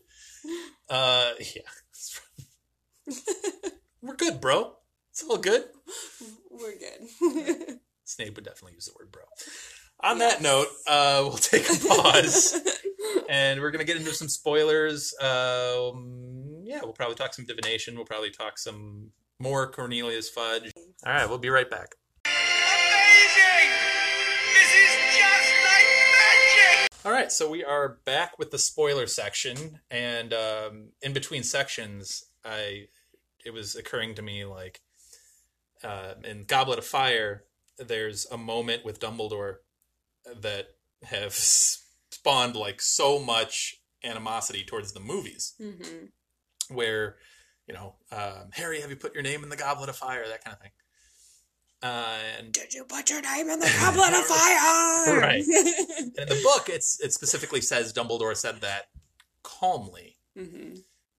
Uh, 0.90 1.30
yeah. 1.54 3.12
We're 4.02 4.16
good, 4.16 4.40
bro. 4.40 4.74
It's 5.12 5.22
all 5.24 5.38
good. 5.38 5.64
We're 6.50 6.74
good. 6.78 7.78
Snape 8.06 8.36
would 8.36 8.44
definitely 8.44 8.74
use 8.74 8.86
the 8.86 8.92
word 8.98 9.10
bro. 9.10 9.22
On 10.00 10.18
that 10.18 10.42
note, 10.42 10.68
uh, 10.86 11.20
we'll 11.22 11.32
take 11.32 11.68
a 11.68 11.76
pause 11.88 12.60
and 13.28 13.60
we're 13.60 13.70
going 13.70 13.84
to 13.84 13.86
get 13.86 13.96
into 13.96 14.12
some 14.12 14.28
spoilers. 14.28 15.14
Um, 15.20 16.62
yeah, 16.64 16.80
we'll 16.82 16.92
probably 16.92 17.16
talk 17.16 17.34
some 17.34 17.44
divination. 17.44 17.96
We'll 17.96 18.04
probably 18.04 18.30
talk 18.30 18.58
some 18.58 19.10
more 19.38 19.70
Cornelius 19.70 20.28
Fudge. 20.28 20.72
All 21.04 21.12
right, 21.12 21.28
we'll 21.28 21.38
be 21.38 21.50
right 21.50 21.68
back. 21.68 21.94
Amazing! 22.24 23.70
This 24.54 24.74
is 24.74 25.16
just 25.16 25.50
like 25.64 25.86
magic! 26.12 26.90
All 27.04 27.12
right, 27.12 27.32
so 27.32 27.50
we 27.50 27.64
are 27.64 27.98
back 28.04 28.38
with 28.38 28.50
the 28.50 28.58
spoiler 28.58 29.06
section, 29.06 29.80
and 29.90 30.32
um, 30.32 30.88
in 31.02 31.12
between 31.12 31.42
sections, 31.42 32.24
I 32.44 32.88
it 33.44 33.52
was 33.52 33.76
occurring 33.76 34.14
to 34.16 34.22
me 34.22 34.44
like 34.44 34.80
uh, 35.84 36.14
in 36.24 36.44
Goblet 36.44 36.78
of 36.78 36.86
Fire, 36.86 37.44
there's 37.78 38.26
a 38.30 38.36
moment 38.36 38.84
with 38.84 39.00
Dumbledore 39.00 39.56
that 40.40 40.68
have 41.04 41.34
spawned 41.34 42.56
like 42.56 42.80
so 42.80 43.18
much 43.18 43.76
animosity 44.02 44.64
towards 44.64 44.92
the 44.92 45.00
movies, 45.00 45.54
hmm 45.58 46.06
where 46.68 47.16
you 47.68 47.74
know, 47.74 47.94
um, 48.12 48.50
Harry, 48.52 48.80
have 48.80 48.90
you 48.90 48.96
put 48.96 49.14
your 49.14 49.22
name 49.22 49.42
in 49.42 49.48
the 49.48 49.56
Goblet 49.56 49.88
of 49.88 49.96
Fire? 49.96 50.26
That 50.28 50.44
kind 50.44 50.54
of 50.56 50.60
thing. 50.62 50.70
Uh, 51.82 52.18
and 52.38 52.52
Did 52.52 52.72
you 52.72 52.84
put 52.84 53.10
your 53.10 53.20
name 53.20 53.50
in 53.50 53.60
the 53.60 53.70
goblet 53.80 54.14
of 54.14 54.24
fire? 54.24 55.20
Right. 55.20 55.44
And 56.18 56.18
in 56.18 56.28
the 56.28 56.40
book, 56.42 56.68
it's 56.68 56.98
it 57.00 57.12
specifically 57.12 57.60
says 57.60 57.92
Dumbledore 57.92 58.36
said 58.36 58.60
that 58.62 58.86
calmly, 59.42 60.16
hmm 60.36 60.74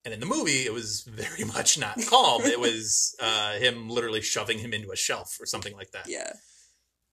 and 0.07 0.13
in 0.13 0.21
the 0.21 0.25
movie, 0.25 0.65
it 0.65 0.71
was 0.71 1.01
very 1.01 1.43
much 1.53 1.77
not 1.77 1.97
calm. 2.09 2.43
it 2.43 2.61
was 2.61 3.13
uh, 3.19 3.55
him 3.55 3.89
literally 3.89 4.21
shoving 4.21 4.57
him 4.59 4.71
into 4.73 4.89
a 4.89 4.95
shelf 4.95 5.37
or 5.37 5.45
something 5.45 5.75
like 5.75 5.91
that. 5.91 6.07
Yeah. 6.07 6.31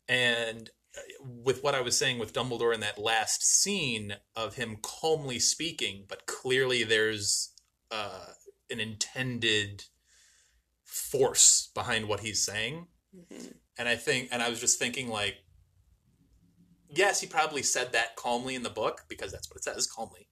And 0.08 0.70
uh, 0.96 1.00
with 1.20 1.64
what 1.64 1.74
I 1.74 1.80
was 1.80 1.98
saying 1.98 2.20
with 2.20 2.32
Dumbledore 2.32 2.72
in 2.72 2.78
that 2.80 2.96
last 2.96 3.44
scene 3.44 4.14
of 4.36 4.54
him 4.54 4.76
calmly 4.80 5.40
speaking, 5.40 6.04
but 6.08 6.26
clearly 6.26 6.84
there's 6.84 7.52
uh, 7.90 8.26
an 8.70 8.78
intended 8.78 9.86
force 10.84 11.68
behind 11.74 12.06
what 12.06 12.20
he's 12.20 12.46
saying. 12.46 12.86
hmm 13.12 13.46
And 13.76 13.88
I 13.88 13.96
think, 13.96 14.28
and 14.30 14.40
I 14.40 14.48
was 14.50 14.60
just 14.60 14.78
thinking, 14.78 15.08
like, 15.08 15.38
yes, 16.88 17.20
he 17.20 17.26
probably 17.26 17.62
said 17.64 17.90
that 17.90 18.14
calmly 18.14 18.54
in 18.54 18.62
the 18.62 18.70
book 18.70 19.00
because 19.08 19.32
that's 19.32 19.50
what 19.50 19.56
it 19.56 19.64
says, 19.64 19.88
calmly. 19.88 20.28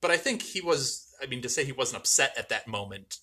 But 0.00 0.10
I 0.10 0.16
think 0.16 0.40
he 0.40 0.62
was, 0.62 1.05
I 1.22 1.26
mean, 1.26 1.42
to 1.42 1.48
say 1.48 1.64
he 1.64 1.72
wasn't 1.72 2.00
upset 2.00 2.34
at 2.38 2.48
that 2.50 2.66
moment, 2.68 3.18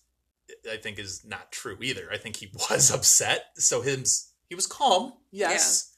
I 0.71 0.77
think 0.77 0.99
is 0.99 1.23
not 1.25 1.51
true 1.51 1.77
either. 1.81 2.09
I 2.11 2.17
think 2.17 2.37
he 2.37 2.49
was 2.69 2.91
upset. 2.91 3.45
So 3.55 3.81
his, 3.81 4.31
he 4.49 4.55
was 4.55 4.67
calm, 4.67 5.13
yes. 5.31 5.89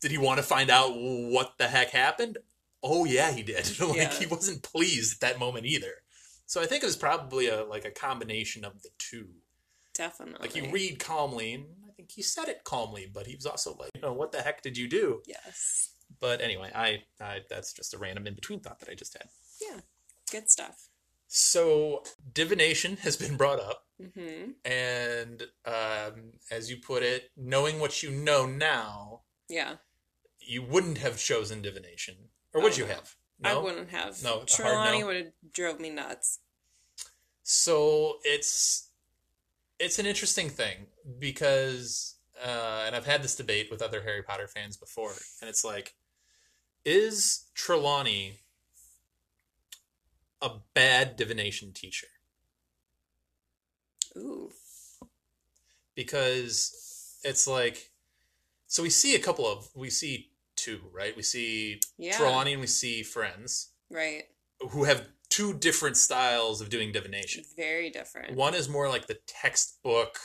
Did 0.00 0.10
he 0.10 0.18
want 0.18 0.36
to 0.38 0.42
find 0.42 0.70
out 0.70 0.90
what 0.94 1.56
the 1.58 1.66
heck 1.68 1.90
happened? 1.90 2.38
Oh 2.82 3.04
yeah, 3.06 3.32
he 3.32 3.42
did. 3.42 3.80
like 3.80 3.96
Yeah. 3.96 4.10
he 4.10 4.26
wasn't 4.26 4.62
pleased 4.62 5.14
at 5.14 5.20
that 5.20 5.38
moment 5.40 5.64
either. 5.64 5.92
So 6.46 6.60
I 6.60 6.66
think 6.66 6.82
it 6.82 6.86
was 6.86 6.96
probably 6.96 7.48
a 7.48 7.64
like 7.64 7.86
a 7.86 7.90
combination 7.90 8.64
of 8.66 8.82
the 8.82 8.90
two. 8.98 9.28
Definitely. 9.94 10.46
Like 10.46 10.56
you 10.56 10.70
read 10.70 10.98
calmly, 10.98 11.54
and 11.54 11.64
I 11.88 11.92
think 11.92 12.10
he 12.10 12.20
said 12.20 12.48
it 12.48 12.64
calmly, 12.64 13.08
but 13.10 13.26
he 13.26 13.34
was 13.34 13.46
also 13.46 13.74
like, 13.80 13.90
you 13.94 14.02
know, 14.02 14.12
what 14.12 14.32
the 14.32 14.42
heck 14.42 14.60
did 14.60 14.76
you 14.76 14.88
do? 14.88 15.22
Yes. 15.26 15.92
But 16.20 16.42
anyway, 16.42 16.70
I, 16.74 17.04
I 17.18 17.40
that's 17.48 17.72
just 17.72 17.94
a 17.94 17.98
random 17.98 18.26
in 18.26 18.34
between 18.34 18.60
thought 18.60 18.80
that 18.80 18.90
I 18.90 18.94
just 18.94 19.14
had. 19.14 19.28
Good 20.34 20.50
stuff. 20.50 20.88
So 21.28 22.02
divination 22.32 22.96
has 22.98 23.16
been 23.16 23.36
brought 23.36 23.60
up, 23.60 23.84
hmm 24.00 24.50
and 24.64 25.44
um, 25.64 26.32
as 26.50 26.68
you 26.68 26.76
put 26.76 27.04
it, 27.04 27.30
knowing 27.36 27.78
what 27.78 28.02
you 28.02 28.10
know 28.10 28.44
now, 28.44 29.20
Yeah. 29.48 29.76
you 30.40 30.60
wouldn't 30.64 30.98
have 30.98 31.18
chosen 31.18 31.62
divination, 31.62 32.16
or 32.52 32.60
would 32.62 32.72
Oh, 32.72 32.76
you 32.78 32.86
no. 32.86 32.94
have? 32.94 33.14
I 33.44 33.56
wouldn't 33.56 33.90
have. 33.90 34.20
No, 34.24 34.42
Trelawney 34.44 35.00
no? 35.02 35.06
would 35.06 35.16
have 35.16 35.32
drove 35.52 35.78
me 35.78 35.90
nuts. 35.90 36.40
So 37.44 38.18
it's 38.24 38.90
it's 39.78 40.00
an 40.00 40.06
interesting 40.06 40.48
thing 40.50 40.86
because 41.20 42.16
uh, 42.44 42.82
and 42.86 42.96
I've 42.96 43.06
had 43.06 43.22
this 43.22 43.36
debate 43.36 43.70
with 43.70 43.82
other 43.82 44.02
Harry 44.02 44.24
Potter 44.24 44.48
fans 44.48 44.76
before, 44.76 45.12
and 45.40 45.48
it's 45.48 45.64
like, 45.64 45.94
is 46.84 47.50
Trelawney 47.54 48.40
a 50.44 50.60
bad 50.74 51.16
divination 51.16 51.72
teacher? 51.72 52.06
Ooh. 54.16 54.50
Because 55.94 57.18
it's 57.24 57.46
like, 57.46 57.90
so 58.66 58.82
we 58.82 58.90
see 58.90 59.14
a 59.14 59.18
couple 59.20 59.46
of 59.46 59.68
we 59.74 59.90
see 59.90 60.30
two 60.56 60.80
right. 60.92 61.16
We 61.16 61.22
see 61.22 61.80
Yeah. 61.98 62.16
Trelawney 62.16 62.52
and 62.52 62.60
we 62.60 62.66
see 62.66 63.02
Firenze 63.02 63.68
Right. 63.90 64.24
who 64.70 64.84
have 64.84 65.08
two 65.28 65.52
different 65.54 65.96
styles 65.96 66.60
of 66.60 66.70
doing 66.70 66.92
divination. 66.92 67.44
Very 67.56 67.90
different. 67.90 68.36
One 68.36 68.54
is 68.54 68.68
more 68.68 68.88
like 68.88 69.06
the 69.06 69.18
textbook 69.26 70.18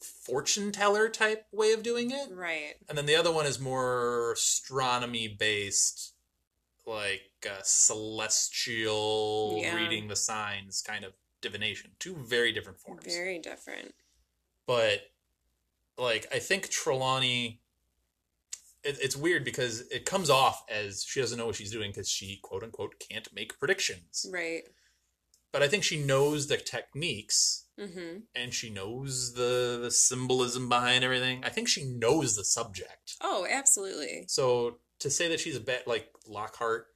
fortune 0.00 0.72
teller 0.72 1.08
type 1.08 1.46
way 1.52 1.72
of 1.72 1.82
doing 1.82 2.10
it. 2.10 2.30
Right. 2.32 2.74
And 2.88 2.96
then 2.96 3.06
the 3.06 3.16
other 3.16 3.32
one 3.32 3.46
is 3.46 3.58
more 3.60 4.32
astronomy 4.32 5.28
based, 5.28 6.14
like 6.88 7.46
uh, 7.48 7.60
celestial 7.62 9.58
Yeah. 9.60 9.74
reading 9.76 10.08
the 10.08 10.16
signs 10.16 10.82
kind 10.82 11.04
of 11.04 11.12
divination. 11.40 11.90
Two 11.98 12.16
very 12.16 12.52
different 12.52 12.78
forms. 12.80 13.04
Very 13.04 13.38
different. 13.38 13.94
But, 14.66 15.00
like, 15.96 16.26
I 16.32 16.38
think 16.38 16.68
Trelawney. 16.70 17.60
It, 18.84 18.96
it's 19.02 19.16
weird 19.16 19.44
because 19.44 19.80
it 19.90 20.04
comes 20.04 20.30
off 20.30 20.62
as 20.70 21.02
she 21.04 21.20
doesn't 21.20 21.36
know 21.36 21.46
what 21.46 21.56
she's 21.56 21.72
doing 21.72 21.90
because 21.90 22.08
she, 22.08 22.38
quote 22.42 22.62
unquote, 22.62 22.94
can't 23.00 23.28
make 23.34 23.58
predictions. 23.58 24.24
Right. 24.32 24.62
But 25.52 25.62
I 25.62 25.68
think 25.68 25.82
she 25.84 25.98
knows 26.02 26.46
the 26.46 26.56
techniques 26.56 27.64
Mm-hmm. 27.78 28.18
and 28.34 28.52
she 28.52 28.70
knows 28.70 29.34
the 29.34 29.78
the 29.80 29.92
symbolism 29.92 30.68
behind 30.68 31.04
everything. 31.04 31.44
I 31.44 31.48
think 31.48 31.68
she 31.68 31.84
knows 31.84 32.34
the 32.34 32.44
subject. 32.44 33.14
Oh, 33.20 33.46
absolutely. 33.48 34.24
So 34.26 34.78
to 35.00 35.10
say 35.10 35.28
that 35.28 35.40
she's 35.40 35.56
a 35.56 35.60
bit 35.60 35.86
like 35.86 36.10
Lockhart 36.26 36.86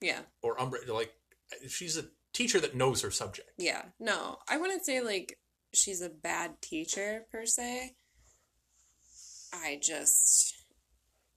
Yeah. 0.00 0.20
or 0.42 0.60
Umbra, 0.60 0.80
like 0.92 1.12
she's 1.68 1.96
a 1.96 2.04
teacher 2.32 2.60
that 2.60 2.74
knows 2.74 3.02
her 3.02 3.10
subject. 3.10 3.50
Yeah. 3.58 3.82
No, 4.00 4.38
I 4.48 4.56
wouldn't 4.58 4.84
say 4.84 5.00
like 5.00 5.38
she's 5.74 6.00
a 6.02 6.08
bad 6.08 6.60
teacher 6.62 7.26
per 7.30 7.46
se. 7.46 7.94
I 9.52 9.78
just, 9.82 10.54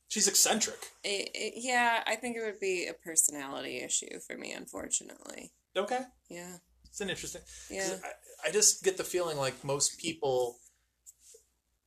She's 0.08 0.28
eccentric. 0.28 0.80
it, 1.04 1.30
it, 1.34 1.54
yeah, 1.58 2.04
I 2.08 2.16
think 2.16 2.36
it 2.36 2.42
would 2.44 2.60
be 2.60 2.88
a 2.88 2.94
personality 2.94 3.78
issue 3.78 4.20
for 4.26 4.36
me, 4.38 4.52
unfortunately. 4.52 5.52
Okay, 5.78 6.02
Yeah. 6.30 6.58
it's 6.86 7.00
an 7.02 7.10
interesting. 7.10 7.42
Yeah. 7.70 7.96
I, 8.04 8.50
I 8.50 8.52
just 8.52 8.84
get 8.84 8.98
the 8.98 9.04
feeling 9.04 9.38
like 9.38 9.64
most 9.64 10.00
people 10.00 10.58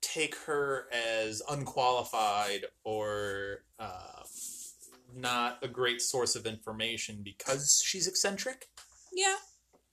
take 0.03 0.35
her 0.47 0.88
as 0.93 1.41
unqualified 1.49 2.67
or 2.85 3.65
um, 3.79 3.88
not 5.15 5.59
a 5.62 5.69
great 5.69 6.03
source 6.03 6.35
of 6.37 6.45
information 6.47 7.21
because 7.25 7.83
she's 7.85 8.07
eccentric. 8.07 8.67
Yeah. 9.15 9.37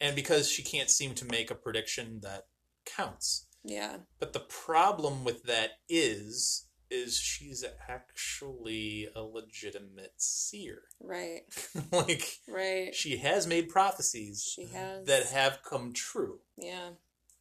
and 0.01 0.15
because 0.15 0.49
she 0.49 0.63
can't 0.63 0.89
seem 0.89 1.13
to 1.15 1.25
make 1.25 1.51
a 1.51 1.55
prediction 1.55 2.19
that 2.23 2.47
counts. 2.85 3.45
Yeah. 3.63 3.97
But 4.19 4.31
the 4.33 4.39
problem 4.39 5.23
with 5.23 5.43
that 5.43 5.71
is 5.89 6.65
is 6.91 7.17
she's 7.19 7.63
actually 7.87 9.07
a 9.15 9.21
legitimate 9.21 10.13
seer. 10.17 10.83
Right. 10.99 11.41
like 11.91 12.39
Right. 12.47 12.95
she 12.95 13.17
has 13.17 13.45
made 13.45 13.69
prophecies 13.69 14.51
She 14.55 14.65
has. 14.67 15.05
that 15.05 15.27
have 15.27 15.59
come 15.63 15.93
true 15.93 16.39
Yeah. 16.57 16.91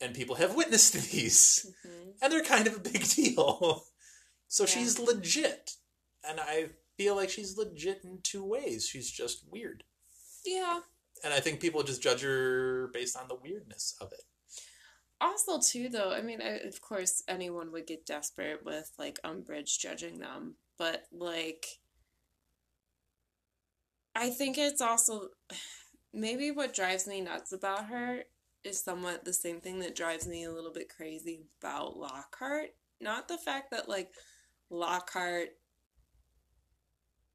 and 0.03 0.15
people 0.15 0.35
have 0.37 0.55
witnessed 0.55 0.93
these 1.13 1.73
and 2.23 2.33
they're 2.33 2.43
kind 2.43 2.67
of 2.67 2.77
a 2.77 2.81
big 2.81 3.05
deal. 3.09 3.85
so 4.49 4.65
Yeah. 4.65 4.69
she's 4.69 4.99
legit. 4.99 5.73
And 6.29 6.41
I 6.41 6.71
feel 6.97 7.15
like 7.17 7.31
she's 7.31 7.57
legit 7.57 8.01
in 8.05 8.19
two 8.23 8.45
ways. 8.45 8.87
She's 8.87 9.11
just 9.11 9.45
weird. 9.51 9.85
Yeah. 10.45 10.81
And 11.25 11.33
I 11.35 11.41
think 11.41 11.61
people 11.61 11.83
just 11.83 12.03
judge 12.03 12.23
her 12.23 12.91
based 12.93 13.17
on 13.17 13.29
the 13.29 13.35
weirdness 13.37 13.97
of 14.01 14.13
it. 14.13 14.23
Also, 15.21 15.59
too, 15.59 15.89
though, 15.89 16.13
I 16.13 16.23
mean, 16.23 16.41
I, 16.41 16.59
of 16.59 16.81
course, 16.81 17.25
anyone 17.27 17.73
would 17.73 17.87
get 17.89 18.07
desperate 18.07 18.65
with 18.65 18.93
like 18.99 19.19
Umbridge 19.25 19.79
judging 19.79 20.19
them, 20.21 20.55
but 20.79 21.05
like, 21.13 21.67
I 24.15 24.31
think 24.31 24.59
it's 24.59 24.81
also 24.81 25.29
maybe 26.13 26.51
what 26.51 26.75
drives 26.75 27.07
me 27.07 27.21
nuts 27.21 27.53
about 27.53 27.87
her 27.87 28.23
is 28.65 28.83
somewhat 28.83 29.25
the 29.25 29.33
same 29.33 29.61
thing 29.61 29.79
that 29.81 29.97
drives 29.97 30.27
me 30.27 30.45
a 30.45 30.53
little 30.53 30.73
bit 30.73 30.89
crazy 30.89 31.47
about 31.63 31.97
Lockhart. 31.97 32.71
Not 33.01 33.29
the 33.29 33.39
fact 33.39 33.71
that 33.71 33.89
like 33.89 34.13
Lockhart 34.71 35.51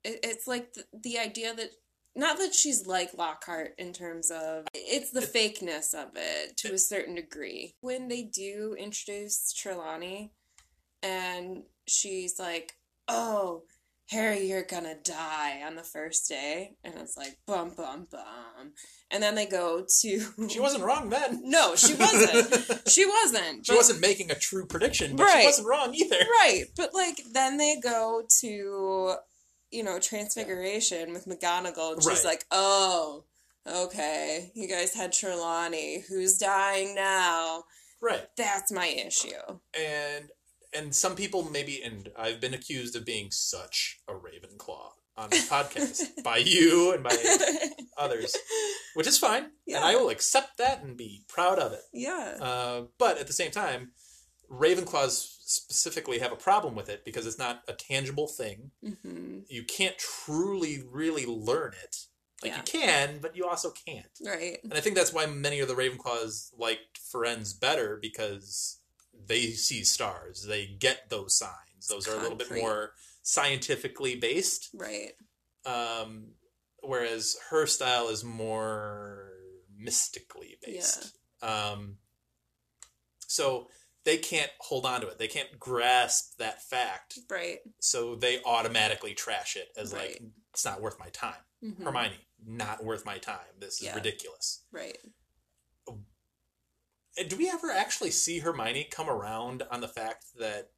it, 0.04 0.20
it's 0.24 0.48
like 0.48 0.74
the, 0.74 0.84
the 1.02 1.20
idea 1.20 1.54
that 1.54 1.70
not 2.16 2.38
that 2.38 2.54
she's 2.54 2.86
like 2.86 3.18
Lockhart 3.18 3.74
in 3.78 3.92
terms 3.92 4.30
of 4.30 4.66
it's 4.74 5.12
the 5.12 5.22
fakeness 5.22 5.94
of 5.94 6.10
it 6.16 6.56
to 6.58 6.74
a 6.74 6.78
certain 6.78 7.16
degree. 7.16 7.76
When 7.82 8.08
they 8.08 8.24
do 8.24 8.76
introduce 8.78 9.52
Trelawney 9.52 10.32
and 11.02 11.64
she's 11.88 12.38
like, 12.38 12.74
"Oh, 13.08 13.64
Harry, 14.14 14.48
you're 14.48 14.64
gonna 14.64 14.96
die 15.04 15.62
on 15.66 15.76
the 15.76 15.84
first 15.84 16.30
day," 16.30 16.76
and 16.84 16.94
it's 16.98 17.18
like 17.18 17.38
bum 17.46 17.72
bum 17.76 18.08
bum, 18.10 18.74
and 19.12 19.22
then 19.22 19.36
they 19.36 19.46
go 19.46 19.86
to 20.02 20.22
She 20.50 20.60
wasn't 20.60 20.84
wrong 20.84 21.10
then. 21.10 21.42
No, 21.44 21.76
she 21.76 21.94
wasn't. 21.96 22.82
she 22.90 23.06
wasn't. 23.06 23.66
She 23.66 23.72
but- 23.74 23.78
wasn't 23.78 24.02
making 24.02 24.32
a 24.32 24.36
true 24.36 24.66
prediction, 24.66 25.16
but 25.16 25.24
Right. 25.26 25.42
she 25.42 25.48
wasn't 25.48 25.68
wrong 25.68 25.94
either. 25.94 26.16
Right, 26.42 26.66
but 26.78 26.94
like 26.94 27.22
then 27.32 27.58
they 27.58 27.78
go 27.82 28.24
to 28.42 29.16
you 29.72 29.84
know 29.84 30.00
Transfiguration 30.00 31.14
with 31.14 31.26
McGonagall, 31.26 31.94
and 31.94 32.04
she's 32.04 32.24
Right. 32.24 32.26
like, 32.26 32.46
"Oh, 32.52 33.26
okay, 33.68 34.52
you 34.56 34.68
guys 34.68 34.94
had 34.94 35.12
Trelawney, 35.14 36.04
who's 36.08 36.38
dying 36.38 36.96
now." 36.96 37.64
Right. 38.02 38.28
That's 38.36 38.72
my 38.72 38.88
issue. 38.88 39.32
And 39.74 40.30
and 40.76 40.94
some 40.96 41.16
people 41.16 41.44
maybe 41.50 41.82
and 41.84 42.10
I've 42.18 42.40
been 42.42 42.54
accused 42.54 42.96
of 42.96 43.06
being 43.06 43.30
such 43.32 44.00
a 44.08 44.14
Ravenclaw 44.14 44.90
on 45.16 45.30
this 45.30 45.48
podcast 45.50 46.02
by 46.24 46.38
you 46.38 46.92
and 46.94 47.04
by 47.04 47.16
others, 47.98 48.36
which 48.96 49.06
is 49.08 49.18
fine. 49.20 49.52
Yeah. 49.68 49.78
And 49.78 49.86
I 49.86 49.96
will 49.96 50.10
accept 50.10 50.58
that 50.58 50.84
and 50.84 50.98
be 50.98 51.24
proud 51.28 51.60
of 51.60 51.72
it. 51.74 51.82
yeah, 51.94 52.38
Uh, 52.42 52.82
but 52.98 53.20
at 53.20 53.28
the 53.28 53.34
same 53.34 53.52
time, 53.52 53.92
Ravenclaws 54.50 55.12
specifically 55.46 56.20
have 56.20 56.32
a 56.32 56.36
problem 56.38 56.76
with 56.76 56.90
it 56.90 57.04
because 57.06 57.26
it's 57.26 57.38
not 57.40 57.62
a 57.68 57.74
tangible 57.74 58.28
thing. 58.28 58.72
hmm 58.84 59.40
You 59.50 59.64
can't 59.64 59.98
truly, 59.98 60.84
really 60.90 61.26
learn 61.26 61.74
it. 61.84 61.96
Like 62.42 62.52
Yeah. 62.52 62.58
you 62.58 62.64
can, 62.64 63.20
but 63.22 63.36
you 63.36 63.46
also 63.48 63.72
can't. 63.88 64.06
right, 64.26 64.58
And 64.64 64.74
I 64.74 64.80
think 64.82 64.96
that's 64.96 65.14
why 65.14 65.26
many 65.26 65.60
of 65.60 65.68
the 65.68 65.76
Ravenclaws 65.76 66.50
liked 66.58 67.00
Firenze 67.14 67.58
better 67.60 67.98
because 68.02 68.80
they 69.28 69.52
see 69.52 69.84
stars. 69.84 70.46
They 70.48 70.66
get 70.68 71.10
those 71.10 71.38
signs. 71.38 71.88
Those 71.90 72.08
are 72.08 72.16
a 72.18 72.22
little 72.22 72.38
bit 72.38 72.52
more 72.52 72.94
scientifically 73.22 74.16
based. 74.16 74.70
right, 74.74 75.14
Um, 75.66 76.34
whereas 76.82 77.38
her 77.50 77.66
style 77.66 78.10
is 78.10 78.24
more 78.24 79.32
mystically 79.76 80.58
based. 80.62 81.14
Um, 81.42 81.98
so 83.28 83.70
they 84.04 84.18
can't 84.18 84.52
hold 84.60 84.86
on 84.86 85.02
to 85.02 85.08
it. 85.08 85.18
They 85.18 85.28
can't 85.28 85.58
grasp 85.60 86.38
that 86.38 86.62
fact. 86.64 87.20
right. 87.30 87.60
So 87.80 88.16
they 88.16 88.42
automatically 88.44 89.14
trash 89.14 89.56
it 89.56 89.70
as 89.78 89.94
Right. 89.94 90.22
like 90.22 90.32
it's 90.54 90.66
not 90.66 90.82
worth 90.82 91.00
my 91.00 91.10
time. 91.10 91.42
Mhm. 91.64 91.84
Hermione, 91.84 92.28
not 92.46 92.84
worth 92.84 93.06
my 93.06 93.18
time. 93.18 93.48
This 93.60 93.76
is 93.76 93.84
Yeah. 93.84 93.96
ridiculous. 93.96 94.66
Right. 94.72 95.00
And 97.18 97.30
do 97.30 97.38
we 97.38 97.50
ever 97.50 97.70
actually 97.72 98.12
see 98.12 98.40
Hermione 98.40 98.88
come 98.90 99.10
around 99.10 99.64
on 99.72 99.82
the 99.82 99.88
fact 99.88 100.26
that 100.40 100.70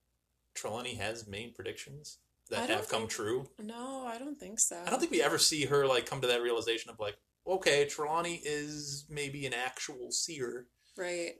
Trelawney 0.53 0.95
has 0.95 1.27
made 1.27 1.55
predictions 1.55 2.17
that 2.49 2.69
have 2.69 2.89
come 2.89 3.01
think- 3.01 3.11
true? 3.11 3.49
No, 3.59 4.05
I 4.05 4.17
don't 4.17 4.39
think 4.39 4.59
so. 4.59 4.81
I 4.85 4.89
don't 4.89 4.99
think 4.99 5.11
we 5.11 5.21
ever 5.21 5.37
see 5.37 5.65
her 5.65 5.85
like 5.87 6.05
come 6.05 6.21
to 6.21 6.27
that 6.27 6.41
realization 6.41 6.91
of 6.91 6.99
like, 6.99 7.17
okay, 7.47 7.85
Trelawney 7.85 8.41
is 8.43 9.05
maybe 9.09 9.45
an 9.45 9.53
actual 9.53 10.11
seer, 10.11 10.67
Right. 10.97 11.35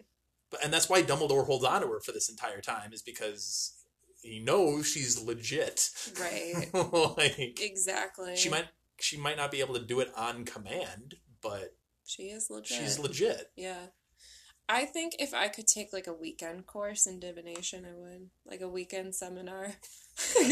but 0.51 0.63
and 0.63 0.71
that's 0.73 0.89
why 0.89 1.01
Dumbledore 1.03 1.45
holds 1.45 1.65
on 1.65 1.81
to 1.81 1.87
her 1.87 1.99
for 1.99 2.11
this 2.11 2.29
entire 2.29 2.61
time 2.61 2.93
is 2.93 3.01
because 3.01 3.73
he 4.21 4.39
knows 4.39 4.87
she's 4.87 5.21
legit. 5.21 5.89
Right. 6.19 6.69
like 7.17 7.59
Exactly. 7.61 8.35
she 8.37 8.49
might 8.49 8.67
she 8.99 9.17
might 9.17 9.35
not 9.37 9.51
be 9.51 9.59
able 9.59 9.73
to 9.75 9.81
do 9.85 9.99
it 9.99 10.11
on 10.15 10.45
command, 10.45 11.15
but 11.41 11.75
She 12.05 12.23
is 12.29 12.49
legit. 12.49 12.77
she's 12.77 12.97
legit. 12.99 13.51
Yeah. 13.57 13.87
I 14.67 14.85
think 14.85 15.13
if 15.19 15.33
I 15.33 15.47
could 15.47 15.67
take 15.67 15.93
like 15.93 16.07
a 16.07 16.13
weekend 16.13 16.65
course 16.65 17.05
in 17.05 17.19
divination, 17.19 17.85
I 17.85 17.93
would. 17.95 18.29
Like 18.45 18.61
a 18.61 18.69
weekend 18.69 19.15
seminar. 19.15 19.73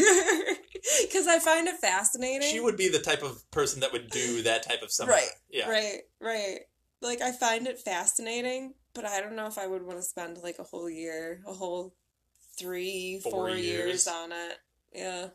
Because 1.02 1.26
I 1.26 1.38
find 1.38 1.66
it 1.66 1.76
fascinating. 1.76 2.48
She 2.48 2.60
would 2.60 2.76
be 2.76 2.88
the 2.88 2.98
type 2.98 3.22
of 3.22 3.50
person 3.50 3.80
that 3.80 3.92
would 3.92 4.10
do 4.10 4.42
that 4.42 4.62
type 4.62 4.82
of 4.82 4.90
seminar. 4.92 5.16
Right. 5.16 5.28
Yeah. 5.50 5.70
Right, 5.70 6.00
right. 6.20 6.58
Like 7.00 7.22
I 7.22 7.32
find 7.32 7.66
it 7.66 7.78
fascinating, 7.78 8.74
but 8.94 9.06
I 9.06 9.20
don't 9.20 9.34
know 9.34 9.46
if 9.46 9.56
I 9.56 9.66
would 9.66 9.82
want 9.82 9.98
to 9.98 10.02
spend 10.02 10.38
like 10.42 10.58
a 10.58 10.62
whole 10.64 10.90
year, 10.90 11.40
a 11.46 11.54
whole 11.54 11.94
three, 12.58 13.20
Four 13.22 13.32
four, 13.32 13.48
years. 13.50 13.62
years 13.62 14.06
on 14.06 14.32
it. 14.32 14.58
Yeah. 14.92 15.28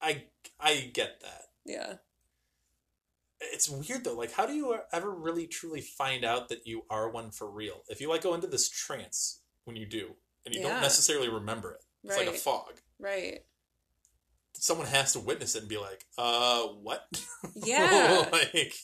I 0.00 0.24
I 0.58 0.90
get 0.92 1.20
that. 1.20 1.42
Yeah. 1.66 1.94
It's 3.52 3.68
weird 3.68 4.04
though. 4.04 4.14
Like, 4.14 4.32
how 4.32 4.46
do 4.46 4.52
you 4.54 4.76
ever 4.92 5.10
really 5.10 5.46
truly 5.46 5.80
find 5.80 6.24
out 6.24 6.48
that 6.48 6.66
you 6.66 6.84
are 6.90 7.08
one 7.10 7.30
for 7.30 7.50
real? 7.50 7.82
If 7.88 8.00
you 8.00 8.08
like 8.08 8.22
go 8.22 8.34
into 8.34 8.46
this 8.46 8.68
trance 8.68 9.40
when 9.64 9.76
you 9.76 9.86
do, 9.86 10.16
and 10.46 10.54
you 10.54 10.60
Yeah. 10.60 10.68
don't 10.68 10.80
necessarily 10.82 11.28
remember 11.28 11.72
it, 11.72 11.84
it's 12.04 12.16
like 12.16 12.28
a 12.28 12.32
fog. 12.32 12.80
Right. 12.98 13.44
Someone 14.54 14.86
has 14.86 15.12
to 15.14 15.20
witness 15.20 15.54
it 15.54 15.60
and 15.60 15.68
be 15.68 15.78
like, 15.78 16.04
"Uh, 16.18 16.62
what?" 16.68 17.24
Yeah. 17.54 18.28
like, 18.32 18.74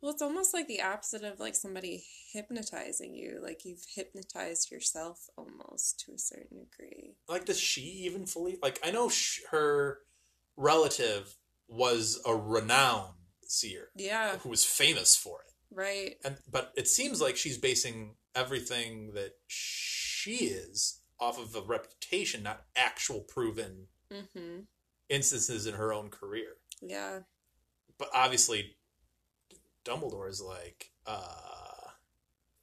Well, 0.00 0.12
it's 0.12 0.22
almost 0.22 0.52
like 0.54 0.68
the 0.68 0.82
opposite 0.82 1.24
of 1.24 1.40
like 1.40 1.54
somebody 1.54 2.04
hypnotizing 2.32 3.14
you. 3.14 3.40
Like 3.42 3.64
you've 3.64 3.84
hypnotized 3.94 4.70
yourself 4.70 5.28
almost 5.36 6.00
to 6.06 6.12
a 6.12 6.18
certain 6.18 6.58
degree. 6.60 7.16
like 7.28 7.44
does 7.46 7.58
she 7.60 7.82
even 7.82 8.26
fully 8.26 8.58
like? 8.62 8.78
I 8.84 8.90
know 8.90 9.08
sh- 9.08 9.40
her 9.50 10.00
relative 10.56 11.36
was 11.68 12.20
a 12.26 12.34
renowned 12.36 13.14
seer 13.50 13.88
Yeah, 13.96 14.36
who 14.38 14.48
was 14.48 14.64
famous 14.64 15.16
for 15.16 15.40
it. 15.46 15.52
right. 15.74 16.16
and 16.24 16.36
but 16.50 16.72
it 16.76 16.88
seems 16.88 17.20
like 17.20 17.36
she's 17.36 17.58
basing 17.58 18.14
everything 18.34 19.12
that 19.14 19.32
she 19.46 20.46
is 20.46 21.00
off 21.20 21.38
of 21.38 21.54
a 21.54 21.60
reputation, 21.66 22.42
not 22.42 22.64
actual 22.76 23.20
proven 23.20 23.86
Mm-hmm. 24.12 24.60
instances 25.08 25.66
in 25.66 25.74
her 25.74 25.92
own 25.92 26.08
career. 26.10 26.56
Yeah. 26.82 27.20
But 27.98 28.08
obviously, 28.14 28.76
Dumbledore 29.84 30.28
is 30.28 30.40
like 30.40 30.90
uh, 31.06 31.90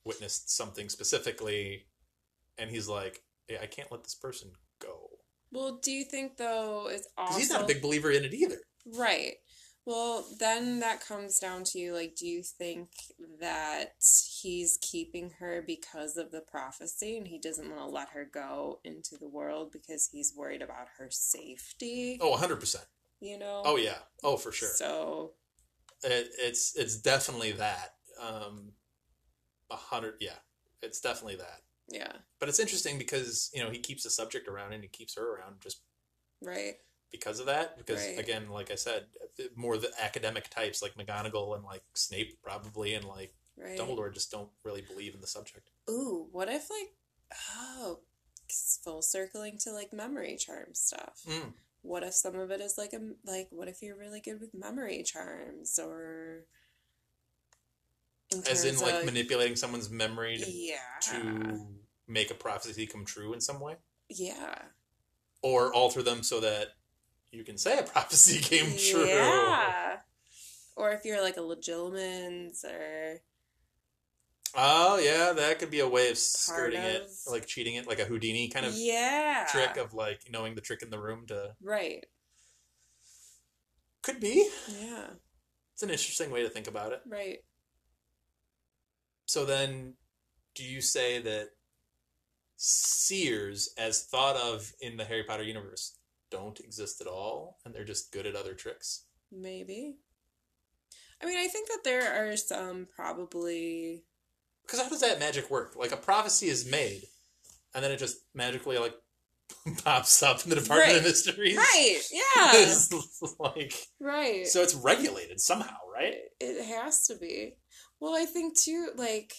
witnessed 0.06 0.50
something 0.56 0.90
specifically, 0.90 1.88
and 2.58 2.70
he's 2.70 2.88
like, 2.88 3.22
hey, 3.48 3.58
"I 3.62 3.66
can't 3.68 3.92
let 3.92 4.04
this 4.04 4.16
person 4.16 4.52
go." 4.80 5.10
Well, 5.52 5.80
do 5.84 5.92
you 5.92 6.04
think 6.06 6.38
though 6.38 6.88
it's 6.90 7.08
also 7.18 7.38
he's 7.38 7.50
not 7.50 7.64
a 7.64 7.68
big 7.68 7.82
believer 7.82 8.12
in 8.12 8.24
it 8.24 8.34
either. 8.34 8.60
right? 8.98 9.34
Well, 9.86 10.26
then 10.40 10.80
that 10.82 11.06
comes 11.06 11.40
down 11.40 11.64
to 11.66 11.80
you. 11.80 11.94
like, 11.94 12.16
do 12.16 12.28
you 12.28 12.44
think 12.44 12.90
that 13.40 13.94
he's 14.42 14.78
keeping 14.82 15.32
her 15.40 15.64
because 15.66 16.18
of 16.18 16.32
the 16.32 16.42
prophecy 16.42 17.18
and 17.18 17.28
he 17.28 17.40
doesn't 17.40 17.68
want 17.68 17.82
to 17.82 17.88
let 17.88 18.10
her 18.10 18.30
go 18.32 18.80
into 18.84 19.18
the 19.18 19.28
world 19.28 19.72
because 19.72 20.10
he's 20.12 20.34
worried 20.36 20.62
about 20.62 20.88
her 21.00 21.08
safety? 21.10 22.20
Oh, 22.22 22.30
100 22.32 22.60
percent. 22.60 22.86
You 23.20 23.40
know? 23.40 23.64
Oh 23.66 23.76
yeah. 23.76 23.98
Oh, 24.24 24.38
for 24.38 24.52
sure. 24.52 24.70
So, 24.70 25.32
It, 26.04 26.30
it's 26.40 26.76
it's 26.76 26.98
definitely 26.98 27.52
that. 27.54 27.96
Um, 28.20 28.74
a 29.72 29.76
hundred. 29.76 30.16
Yeah, 30.20 30.38
it's 30.82 31.00
definitely 31.00 31.38
that. 31.38 31.62
yeah, 31.90 32.14
But 32.40 32.50
it's 32.50 32.60
interesting 32.60 32.98
because 32.98 33.50
you 33.54 33.64
know 33.64 33.70
he 33.70 33.80
keeps 33.80 34.04
the 34.04 34.10
subject 34.10 34.48
around 34.48 34.74
and 34.74 34.84
he 34.84 34.90
keeps 34.90 35.16
her 35.16 35.36
around 35.36 35.56
just 35.62 35.82
right. 36.42 36.76
Because 37.12 37.40
of 37.40 37.46
that. 37.48 37.78
Because 37.78 38.00
Right. 38.06 38.20
again, 38.20 38.50
like 38.50 38.72
I 38.72 38.76
said, 38.76 39.06
more 39.56 39.78
the 39.78 39.92
academic 40.00 40.50
types 40.50 40.82
like 40.82 40.96
McGonagall 40.96 41.56
and 41.56 41.64
like 41.64 41.84
Snape 41.94 42.42
probably 42.42 42.94
and 42.94 43.06
like 43.06 43.34
Right. 43.58 43.78
Dumbledore 43.78 44.14
just 44.14 44.32
don't 44.32 44.50
really 44.64 44.82
believe 44.82 45.14
in 45.14 45.22
the 45.22 45.28
subject. 45.28 45.70
Ooh, 45.90 46.28
what 46.32 46.48
if 46.50 46.70
like 46.70 46.94
oh, 47.58 48.00
full 48.84 49.02
circling 49.02 49.58
to 49.60 49.72
like 49.72 49.94
memory 49.94 50.36
charm 50.38 50.74
stuff. 50.74 51.22
Mm. 51.28 51.54
What 51.84 52.04
if 52.04 52.14
some 52.14 52.36
of 52.36 52.52
it 52.52 52.62
is 52.62 52.78
like 52.78 52.94
a 52.94 53.00
like 53.26 53.48
what 53.52 53.68
if 53.68 53.82
you're 53.82 53.98
really 53.98 54.20
good 54.22 54.40
with 54.40 54.54
memory 54.54 55.04
charms 55.04 55.80
or 55.80 56.46
in 58.32 58.44
As 58.50 58.64
in 58.66 58.78
like 58.80 58.96
of- 58.96 59.06
manipulating 59.06 59.56
someone's 59.56 59.90
memory 59.90 60.38
to, 60.38 60.50
yeah 60.52 60.78
to 61.02 61.68
make 62.08 62.32
a 62.32 62.36
prophecy 62.36 62.86
come 62.88 63.06
true 63.06 63.34
in 63.34 63.42
some 63.42 63.60
way, 63.60 63.76
yeah 64.10 64.62
or 65.42 65.74
alter 65.74 66.04
them 66.04 66.24
so 66.24 66.40
that 66.40 66.76
you 67.32 67.44
can 67.44 67.58
say 67.58 67.78
a 67.80 67.84
prophecy 67.94 68.40
came 68.40 68.78
true. 68.78 69.06
yeah 69.06 69.98
or 70.76 70.92
if 70.92 71.06
you're 71.06 71.22
like 71.22 71.38
a 71.38 71.42
legilimens 71.42 72.64
or 72.64 73.22
Oh 74.54 75.00
yeah, 75.00 75.32
that 75.32 75.60
could 75.60 75.72
be 75.72 75.80
a 75.80 75.88
way 75.88 76.10
of 76.10 76.18
skirting 76.18 76.82
it, 76.82 77.10
like 77.26 77.46
cheating 77.48 77.76
it, 77.76 77.88
like 77.88 78.00
a 78.00 78.06
Houdini 78.06 78.50
kind 78.50 78.66
of 78.66 78.74
yeah 78.76 79.46
trick 79.50 79.78
of 79.78 79.94
like 79.94 80.24
knowing 80.30 80.56
the 80.56 80.62
trick 80.62 80.82
in 80.82 80.90
the 80.90 81.00
room 81.00 81.26
to 81.28 81.56
right 81.64 82.06
could 84.02 84.20
be. 84.20 84.50
yeah 84.80 85.08
It's 85.74 85.84
an 85.84 85.90
interesting 85.90 86.32
way 86.32 86.44
to 86.44 86.50
think 86.50 86.68
about 86.68 86.92
it. 86.92 87.02
right 87.08 87.40
So 89.26 89.46
then, 89.46 89.94
do 90.56 90.64
you 90.64 90.82
say 90.82 91.20
that 91.22 91.50
seers, 92.58 93.74
as 93.78 94.04
thought 94.04 94.36
of 94.36 94.74
in 94.82 94.98
the 94.98 95.06
Harry 95.06 95.24
Potter 95.24 95.44
universe, 95.44 95.98
don't 96.32 96.60
exist 96.60 97.02
at 97.02 97.08
all, 97.08 97.60
and 97.66 97.74
they're 97.74 97.84
just 97.84 98.12
good 98.12 98.26
at 98.26 98.36
other 98.36 98.54
tricks? 98.54 99.06
Maybe. 99.32 99.98
I 101.22 101.26
mean, 101.26 101.38
I 101.38 101.48
think 101.48 101.68
that 101.68 101.84
there 101.84 102.26
are 102.26 102.36
some 102.36 102.88
probably. 102.96 104.04
Because 104.64 104.82
how 104.82 104.90
does 104.90 105.02
that 105.02 105.20
magic 105.20 105.50
work? 105.52 105.76
Like 105.76 105.92
a 105.92 105.98
prophecy 105.98 106.48
is 106.48 106.70
made, 106.70 107.04
and 107.76 107.84
then 107.84 107.92
it 107.92 107.98
just 107.98 108.18
magically 108.34 108.78
like 108.78 108.96
pops 109.84 110.24
up 110.24 110.44
in 110.44 110.50
the 110.50 110.56
Department 110.56 110.98
of 110.98 111.04
Mysteries. 111.04 111.58
Right, 111.58 112.00
yeah. 112.12 112.76
Like 113.40 113.74
right. 114.00 114.48
so 114.48 114.62
it's 114.62 114.76
regulated 114.76 115.40
somehow, 115.40 115.78
right? 115.94 116.16
It 116.40 116.66
has 116.66 117.06
to 117.08 117.16
be. 117.16 117.56
Well, 118.00 118.16
I 118.16 118.26
think 118.26 118.58
too, 118.58 118.90
like, 118.96 119.34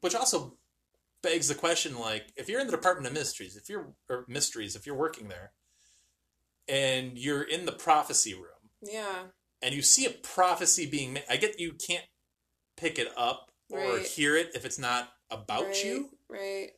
Which 0.00 0.14
also 0.14 0.56
begs 1.22 1.48
the 1.48 1.54
question: 1.54 1.98
like, 1.98 2.32
if 2.36 2.48
you're 2.48 2.60
in 2.60 2.66
the 2.66 2.76
Department 2.76 3.06
of 3.06 3.12
Mysteries, 3.12 3.56
if 3.56 3.68
you're 3.68 3.92
or 4.08 4.24
mysteries, 4.28 4.76
if 4.76 4.86
you're 4.86 4.96
working 4.96 5.28
there, 5.28 5.52
and 6.68 7.18
you're 7.18 7.42
in 7.42 7.66
the 7.66 7.72
prophecy 7.72 8.34
room, 8.34 8.70
yeah, 8.82 9.24
and 9.62 9.74
you 9.74 9.82
see 9.82 10.06
a 10.06 10.10
prophecy 10.10 10.86
being 10.88 11.12
made, 11.14 11.24
I 11.28 11.36
get 11.36 11.58
you 11.60 11.72
can't 11.72 12.04
pick 12.76 12.98
it 12.98 13.08
up 13.16 13.50
or 13.70 13.78
Right. 13.96 14.06
hear 14.06 14.36
it 14.36 14.50
if 14.54 14.64
it's 14.64 14.78
not 14.78 15.10
about 15.30 15.66
right, 15.66 15.84
you, 15.84 16.10
Right, 16.28 16.70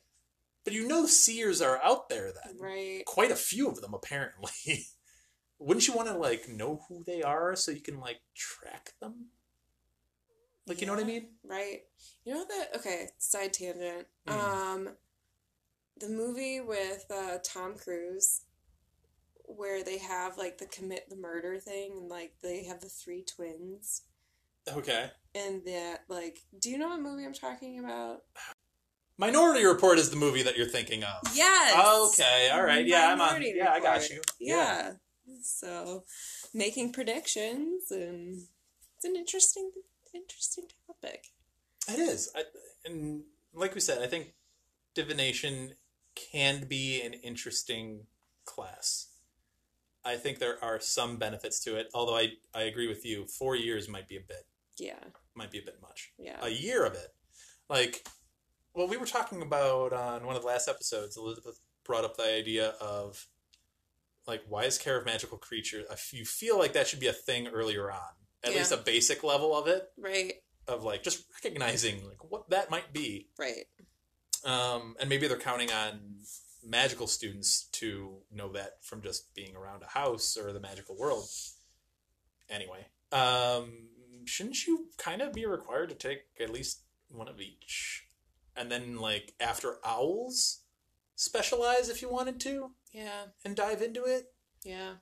but 0.63 0.73
you 0.73 0.87
know 0.87 1.05
seers 1.05 1.61
are 1.61 1.81
out 1.83 2.09
there 2.09 2.31
then. 2.31 2.57
right. 2.59 3.03
quite 3.05 3.31
a 3.31 3.35
few 3.35 3.67
of 3.67 3.81
them 3.81 3.93
apparently. 3.93 4.51
Wouldn't 5.59 5.87
you 5.87 5.93
want 5.93 6.09
to 6.09 6.17
like 6.17 6.49
know 6.49 6.81
who 6.89 7.03
they 7.05 7.21
are 7.23 7.55
so 7.55 7.71
you 7.71 7.79
can 7.81 7.99
like 7.99 8.19
track 8.35 8.91
them? 8.99 9.27
Like 10.67 10.81
you 10.81 10.87
know 10.87 10.93
what 10.93 11.01
I 11.01 11.05
mean? 11.07 11.27
Right. 11.43 11.81
You 12.25 12.33
know 12.33 12.45
that 12.45 12.75
okay, 12.79 13.07
side 13.17 13.53
tangent. 13.53 14.07
Mm. 14.27 14.33
Um 14.33 14.89
the 15.99 16.09
movie 16.09 16.59
with 16.59 17.05
uh 17.09 17.37
Tom 17.43 17.75
Cruise 17.77 18.41
where 19.45 19.83
they 19.83 19.97
have 19.97 20.37
like 20.37 20.57
the 20.57 20.65
commit 20.65 21.09
the 21.09 21.15
murder 21.15 21.59
thing 21.59 21.91
and 21.97 22.09
like 22.09 22.33
they 22.41 22.63
have 22.63 22.79
the 22.81 22.89
three 22.89 23.23
twins 23.23 24.03
Okay. 24.71 25.09
and 25.35 25.61
that 25.65 26.03
like 26.07 26.39
do 26.59 26.69
you 26.69 26.77
know 26.77 26.89
what 26.89 27.01
movie 27.01 27.25
I'm 27.25 27.33
talking 27.33 27.79
about? 27.79 28.21
Minority 29.17 29.63
Report 29.65 29.99
is 29.99 30.09
the 30.09 30.15
movie 30.15 30.41
that 30.43 30.57
you're 30.57 30.67
thinking 30.67 31.03
of. 31.03 31.17
Yes. 31.35 32.13
Okay. 32.13 32.49
All 32.51 32.63
right. 32.63 32.85
Yeah, 32.85 33.07
I'm 33.07 33.21
on. 33.21 33.27
Minority 33.27 33.53
Yeah, 33.55 33.71
I 33.71 33.79
got 33.79 34.01
Report. 34.01 34.09
you. 34.09 34.21
Yeah. 34.39 34.91
So 35.43 36.03
making 36.53 36.93
predictions 36.93 37.91
and 37.91 38.41
it's 38.95 39.05
an 39.05 39.15
interesting 39.15 39.71
interesting 40.13 40.65
topic. 40.87 41.25
It 41.89 41.99
is. 41.99 42.31
I, 42.35 42.43
and 42.85 43.23
like 43.53 43.75
we 43.75 43.81
said, 43.81 44.01
I 44.01 44.07
think 44.07 44.33
divination 44.95 45.73
can 46.15 46.65
be 46.67 47.01
an 47.01 47.13
interesting 47.13 48.05
class. 48.45 49.07
I 50.05 50.17
think 50.17 50.39
there 50.39 50.63
are 50.63 50.79
some 50.79 51.17
benefits 51.17 51.59
to 51.63 51.75
it, 51.77 51.87
although 51.93 52.15
I, 52.17 52.33
I 52.53 52.63
agree 52.63 52.87
with 52.87 53.05
you. 53.05 53.25
Four 53.25 53.55
years 53.55 53.87
might 53.87 54.07
be 54.07 54.17
a 54.17 54.21
bit 54.21 54.45
Yeah. 54.77 54.99
might 55.35 55.51
be 55.51 55.59
a 55.59 55.63
bit 55.63 55.79
much. 55.81 56.11
Yeah. 56.17 56.37
a 56.41 56.49
year 56.49 56.85
of 56.85 56.93
it. 56.93 57.13
Like, 57.69 58.05
well, 58.73 58.87
we 58.87 58.97
were 58.97 59.05
talking 59.05 59.41
about 59.41 59.93
on 59.93 60.25
one 60.25 60.35
of 60.35 60.41
the 60.41 60.47
last 60.47 60.67
episodes. 60.67 61.15
Elizabeth 61.15 61.59
brought 61.85 62.03
up 62.03 62.17
the 62.17 62.23
idea 62.35 62.69
of 62.81 63.27
like, 64.27 64.41
why 64.47 64.63
is 64.63 64.77
care 64.77 64.97
of 64.97 65.05
magical 65.05 65.37
creatures? 65.37 65.85
If 65.91 66.11
you 66.13 66.25
feel 66.25 66.57
like 66.57 66.73
that 66.73 66.87
should 66.87 66.99
be 66.99 67.07
a 67.07 67.13
thing 67.13 67.47
earlier 67.47 67.91
on, 67.91 67.99
at 68.43 68.51
Yeah. 68.51 68.59
least 68.59 68.71
a 68.71 68.77
basic 68.77 69.23
level 69.23 69.55
of 69.55 69.67
it, 69.67 69.83
Right. 69.97 70.35
of 70.67 70.83
like 70.83 71.03
just 71.03 71.25
recognizing 71.33 72.05
like 72.07 72.23
what 72.23 72.49
that 72.49 72.69
might 72.69 72.91
be, 72.93 73.29
Right. 73.37 73.65
um, 74.43 74.95
and 74.99 75.09
maybe 75.09 75.27
they're 75.27 75.37
counting 75.37 75.71
on 75.71 76.21
magical 76.65 77.07
students 77.07 77.65
to 77.73 78.17
know 78.31 78.51
that 78.53 78.83
from 78.83 79.01
just 79.01 79.33
being 79.35 79.55
around 79.55 79.83
a 79.83 79.87
house 79.99 80.37
or 80.37 80.53
the 80.53 80.59
magical 80.59 80.95
world. 80.97 81.25
Anyway, 82.49 82.85
um, 83.11 83.87
shouldn't 84.25 84.65
you 84.65 84.87
kind 84.97 85.21
of 85.21 85.33
be 85.33 85.45
required 85.45 85.89
to 85.89 85.95
take 85.95 86.21
at 86.39 86.49
least 86.49 86.81
one 87.09 87.27
of 87.27 87.39
each, 87.41 88.07
and 88.55 88.71
then 88.71 88.97
like 88.97 89.33
after 89.39 89.77
owls, 89.85 90.61
specialize 91.15 91.89
if 91.89 92.01
you 92.01 92.09
wanted 92.09 92.39
to 92.41 92.71
Yeah. 92.91 93.27
and 93.43 93.55
dive 93.55 93.81
into 93.81 94.03
it? 94.05 94.33
Yeah. 94.63 94.95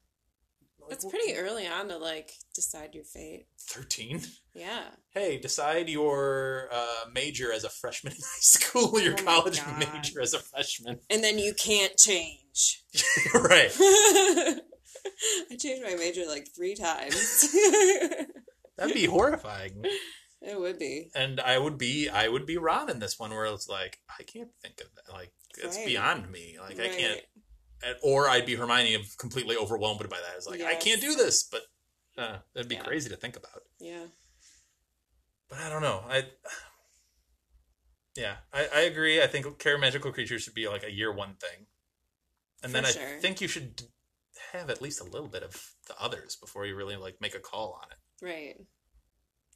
Like, 0.92 0.98
It's 0.98 1.06
pretty 1.06 1.36
early 1.38 1.68
on 1.68 1.88
to 1.88 1.98
like 1.98 2.34
decide 2.54 2.94
your 2.94 3.04
fate. 3.06 3.46
Thirteen. 3.60 4.22
Yeah. 4.54 4.84
Hey, 5.12 5.38
decide 5.40 5.90
your 5.90 6.68
uh, 6.72 7.06
major 7.14 7.52
as 7.54 7.64
a 7.64 7.70
freshman 7.70 8.12
in 8.14 8.20
high 8.20 8.40
school. 8.42 9.00
Your 9.00 9.14
Oh 9.18 9.24
college 9.24 9.64
God. 9.64 9.80
major 9.94 10.22
as 10.22 10.34
a 10.34 10.40
freshman. 10.40 11.00
And 11.10 11.24
then 11.24 11.40
you 11.40 11.54
can't 11.54 11.98
change. 11.98 12.84
right. 13.34 13.72
I 13.80 15.56
changed 15.58 15.84
my 15.84 15.96
major 15.96 16.26
like 16.28 16.48
three 16.56 16.76
times. 16.76 17.56
That'd 18.78 18.94
be 18.94 19.06
horrifying. 19.06 19.84
it 20.42 20.60
would 20.60 20.78
be. 20.80 21.10
And 21.16 21.40
I 21.40 21.58
would 21.58 21.78
be 21.78 22.10
I 22.10 22.28
would 22.28 22.46
be 22.46 22.58
Ron 22.58 22.90
in 22.90 23.00
this 23.00 23.18
one 23.20 23.32
where 23.32 23.46
it's 23.46 23.70
like 23.70 24.00
I 24.20 24.24
can't 24.24 24.50
think 24.62 24.82
of 24.82 24.88
that. 24.96 25.14
Like 25.14 25.32
it's 25.58 25.78
beyond 25.86 26.30
me. 26.32 26.58
Like 26.60 26.80
I 26.80 26.90
can't. 26.90 27.22
And- 27.84 27.98
Or 28.04 28.30
I'd 28.30 28.46
be 28.46 28.56
Hermione 28.56 28.94
of 28.96 29.18
completely 29.18 29.56
overwhelmed 29.58 30.00
by 30.10 30.18
that. 30.18 30.36
It's 30.38 30.48
like 30.48 30.62
I 30.62 30.76
can't 30.76 31.02
do 31.02 31.16
this, 31.16 31.44
but 31.44 31.62
uh, 32.18 32.38
that'd 32.54 32.70
be 32.70 32.76
Yeah. 32.76 32.84
crazy 32.84 33.10
to 33.10 33.16
think 33.16 33.36
about. 33.36 33.62
Yeah. 33.80 34.08
But 35.50 35.60
I 35.60 35.70
don't 35.70 35.82
know. 35.82 36.04
I 36.08 36.26
yeah, 38.16 38.36
I, 38.54 38.68
I 38.76 38.80
agree. 38.82 39.22
I 39.22 39.28
think 39.28 39.58
care 39.60 39.78
magical 39.78 40.12
creatures 40.12 40.42
should 40.44 40.54
be 40.54 40.68
like 40.68 40.84
a 40.84 40.92
year 40.92 41.14
one 41.14 41.36
thing, 41.36 41.68
and 42.62 42.72
For 42.72 42.74
then 42.78 42.86
I 42.86 42.92
sure. 42.92 43.20
think 43.22 43.40
you 43.40 43.48
should 43.48 43.84
have 44.52 44.70
at 44.70 44.82
least 44.82 45.00
a 45.00 45.06
little 45.06 45.30
bit 45.30 45.44
of 45.44 45.72
the 45.88 45.96
others 46.00 46.36
before 46.36 46.66
you 46.66 46.76
really 46.76 46.98
like 46.98 47.16
make 47.22 47.36
a 47.36 47.40
call 47.40 47.80
on 47.82 47.88
it. 47.92 47.98
Right. 48.26 48.56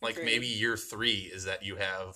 Like 0.01 0.13
Agreed. 0.15 0.25
maybe 0.25 0.47
year 0.47 0.77
three 0.77 1.29
is 1.33 1.43
that 1.45 1.63
you 1.63 1.75
have 1.75 2.13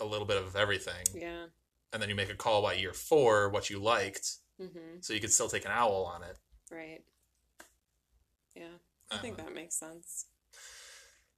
a 0.00 0.04
little 0.04 0.26
bit 0.26 0.36
of 0.36 0.54
everything, 0.54 1.04
Yeah. 1.14 1.46
and 1.92 2.02
then 2.02 2.08
you 2.10 2.14
make 2.14 2.30
a 2.30 2.34
call 2.36 2.60
by 2.62 2.74
year 2.74 2.92
four 2.92 3.48
what 3.48 3.70
you 3.70 3.78
liked, 3.82 4.36
Mm-hmm. 4.60 5.00
so 5.00 5.12
you 5.12 5.20
could 5.20 5.32
still 5.32 5.48
take 5.48 5.64
an 5.64 5.72
owl 5.72 6.04
on 6.14 6.22
it. 6.22 6.38
Right. 6.70 7.02
Yeah. 8.54 8.76
I 9.10 9.16
think 9.18 9.36
that 9.38 9.54
makes 9.54 9.78
sense. 9.78 10.26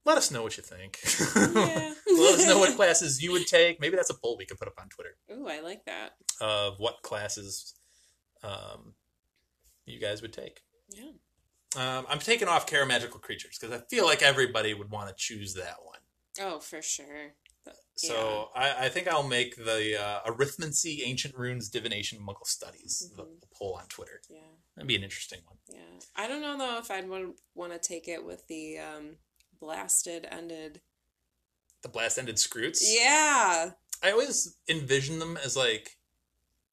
Let 0.04 0.18
us 0.18 0.30
know 0.30 0.42
what 0.42 0.56
you 0.56 0.62
think. 0.62 0.98
Yeah. 1.36 1.94
Let 2.06 2.34
us 2.38 2.46
know 2.46 2.58
what 2.58 2.76
classes 2.76 3.22
you 3.22 3.32
would 3.32 3.46
take. 3.46 3.80
Maybe 3.80 3.96
that's 3.96 4.10
a 4.10 4.14
poll 4.14 4.36
we 4.36 4.44
could 4.44 4.58
put 4.58 4.68
up 4.68 4.74
on 4.78 4.88
Twitter 4.88 5.16
Ooh, 5.32 5.48
I 5.48 5.60
like 5.60 5.84
that. 5.86 6.10
of 6.40 6.74
what 6.78 7.02
classes 7.02 7.74
um, 8.42 8.94
you 9.86 9.98
guys 9.98 10.20
would 10.20 10.32
take. 10.32 10.60
Yeah. 10.90 11.10
Um, 11.76 12.06
I'm 12.08 12.18
taking 12.18 12.48
off 12.48 12.66
Care 12.66 12.82
of 12.82 12.88
Magical 12.88 13.18
Creatures 13.18 13.58
because 13.58 13.74
I 13.76 13.82
feel 13.90 14.04
like 14.04 14.22
everybody 14.22 14.74
would 14.74 14.90
want 14.90 15.08
to 15.08 15.14
choose 15.16 15.54
that 15.54 15.76
one. 15.82 15.98
Oh, 16.40 16.60
for 16.60 16.82
sure. 16.82 17.34
So 17.96 18.50
I, 18.56 18.86
I 18.86 18.88
think 18.88 19.06
I'll 19.08 19.26
make 19.26 19.56
the 19.56 20.00
uh, 20.00 20.20
Arithmancy, 20.30 21.02
Ancient 21.04 21.36
Runes, 21.36 21.68
Divination, 21.68 22.18
Muggle 22.20 22.46
Studies 22.46 23.10
the, 23.16 23.22
Mhm. 23.22 23.40
the 23.40 23.46
poll 23.54 23.78
on 23.80 23.86
Twitter. 23.86 24.20
Yeah. 24.28 24.40
That'd 24.74 24.88
be 24.88 24.96
an 24.96 25.04
interesting 25.04 25.40
one. 25.46 25.58
Yeah. 25.68 26.00
I 26.16 26.26
don't 26.26 26.40
know 26.42 26.58
though 26.58 26.78
if 26.78 26.90
I'd 26.90 27.08
want 27.08 27.36
want 27.54 27.72
to 27.72 27.78
take 27.78 28.08
it 28.08 28.24
with 28.24 28.46
the 28.48 28.78
um 28.78 29.16
blasted 29.60 30.26
ended. 30.30 30.80
The 31.82 31.88
Blast 31.88 32.18
Ended 32.18 32.36
Skrewts. 32.36 32.80
Yeah. 32.82 33.70
I 34.02 34.10
always 34.10 34.56
envision 34.68 35.18
them 35.18 35.36
as 35.36 35.56
like 35.56 35.96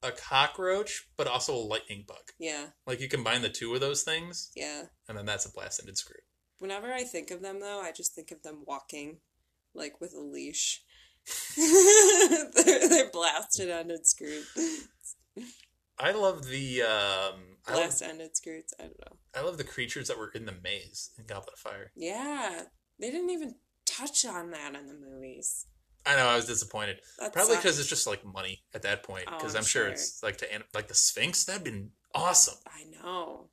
a 0.02 0.10
cockroach, 0.10 1.06
but 1.16 1.26
also 1.28 1.54
a 1.54 1.58
lightning 1.58 2.04
bug. 2.08 2.32
Yeah. 2.38 2.68
Like 2.86 3.00
you 3.00 3.08
combine 3.08 3.42
the 3.42 3.48
two 3.48 3.72
of 3.74 3.80
those 3.80 4.02
things, 4.02 4.50
Yeah. 4.56 4.86
and 5.08 5.16
then 5.16 5.26
that's 5.26 5.44
a 5.46 5.52
Blast 5.52 5.78
Ended 5.80 5.94
Skrewt. 5.96 6.22
Whenever 6.58 6.92
I 6.92 7.04
think 7.04 7.30
of 7.30 7.42
them 7.42 7.60
though, 7.60 7.80
I 7.80 7.92
just 7.92 8.14
think 8.14 8.30
of 8.32 8.42
them 8.42 8.64
walking 8.66 9.18
like 9.74 10.00
with 10.00 10.14
a 10.14 10.20
leash. 10.20 10.82
they're, 11.56 12.88
they're 12.88 13.10
blasted 13.10 13.70
ended 13.70 14.06
screws. 14.06 14.46
I 15.98 16.12
love 16.12 16.46
the 16.46 16.82
um, 16.82 17.40
Blast 17.66 18.02
ended 18.02 18.36
screws. 18.36 18.74
I 18.78 18.84
don't 18.84 18.98
know. 19.00 19.16
I 19.34 19.42
love 19.42 19.56
the 19.58 19.64
creatures 19.64 20.08
that 20.08 20.18
were 20.18 20.30
in 20.34 20.46
the 20.46 20.54
maze 20.62 21.10
in 21.18 21.24
Goblet 21.26 21.54
of 21.54 21.58
Fire. 21.58 21.92
Yeah. 21.94 22.62
They 22.98 23.10
didn't 23.10 23.30
even 23.30 23.54
touch 23.86 24.24
on 24.24 24.50
that 24.50 24.74
in 24.74 24.86
the 24.86 24.94
movies. 24.94 25.66
I 26.04 26.16
know 26.16 26.26
I 26.26 26.36
was 26.36 26.46
disappointed. 26.46 27.00
That 27.20 27.32
Probably 27.32 27.56
because 27.56 27.78
it's 27.78 27.88
just 27.88 28.06
like 28.06 28.24
money 28.24 28.62
at 28.74 28.82
that 28.82 29.04
point. 29.04 29.24
Oh, 29.28 29.36
Because 29.36 29.54
I'm 29.54 29.60
I'm 29.60 29.64
sure 29.64 29.84
sure. 29.84 29.92
it's 29.92 30.22
like 30.22 30.38
to 30.38 30.46
like 30.74 30.88
the 30.88 30.94
Sphinx. 30.94 31.44
That'd 31.44 31.62
been 31.62 31.90
awesome. 32.14 32.58
I 32.66 32.84
know. 33.00 33.48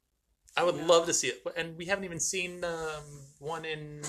I 0.57 0.63
would 0.63 0.75
love 0.75 1.05
to 1.05 1.13
see 1.13 1.27
it. 1.27 1.43
And 1.55 1.77
we 1.77 1.85
haven't 1.85 2.05
even 2.05 2.19
seen 2.19 2.63
um, 2.63 3.03
one 3.37 3.65
in 3.65 4.01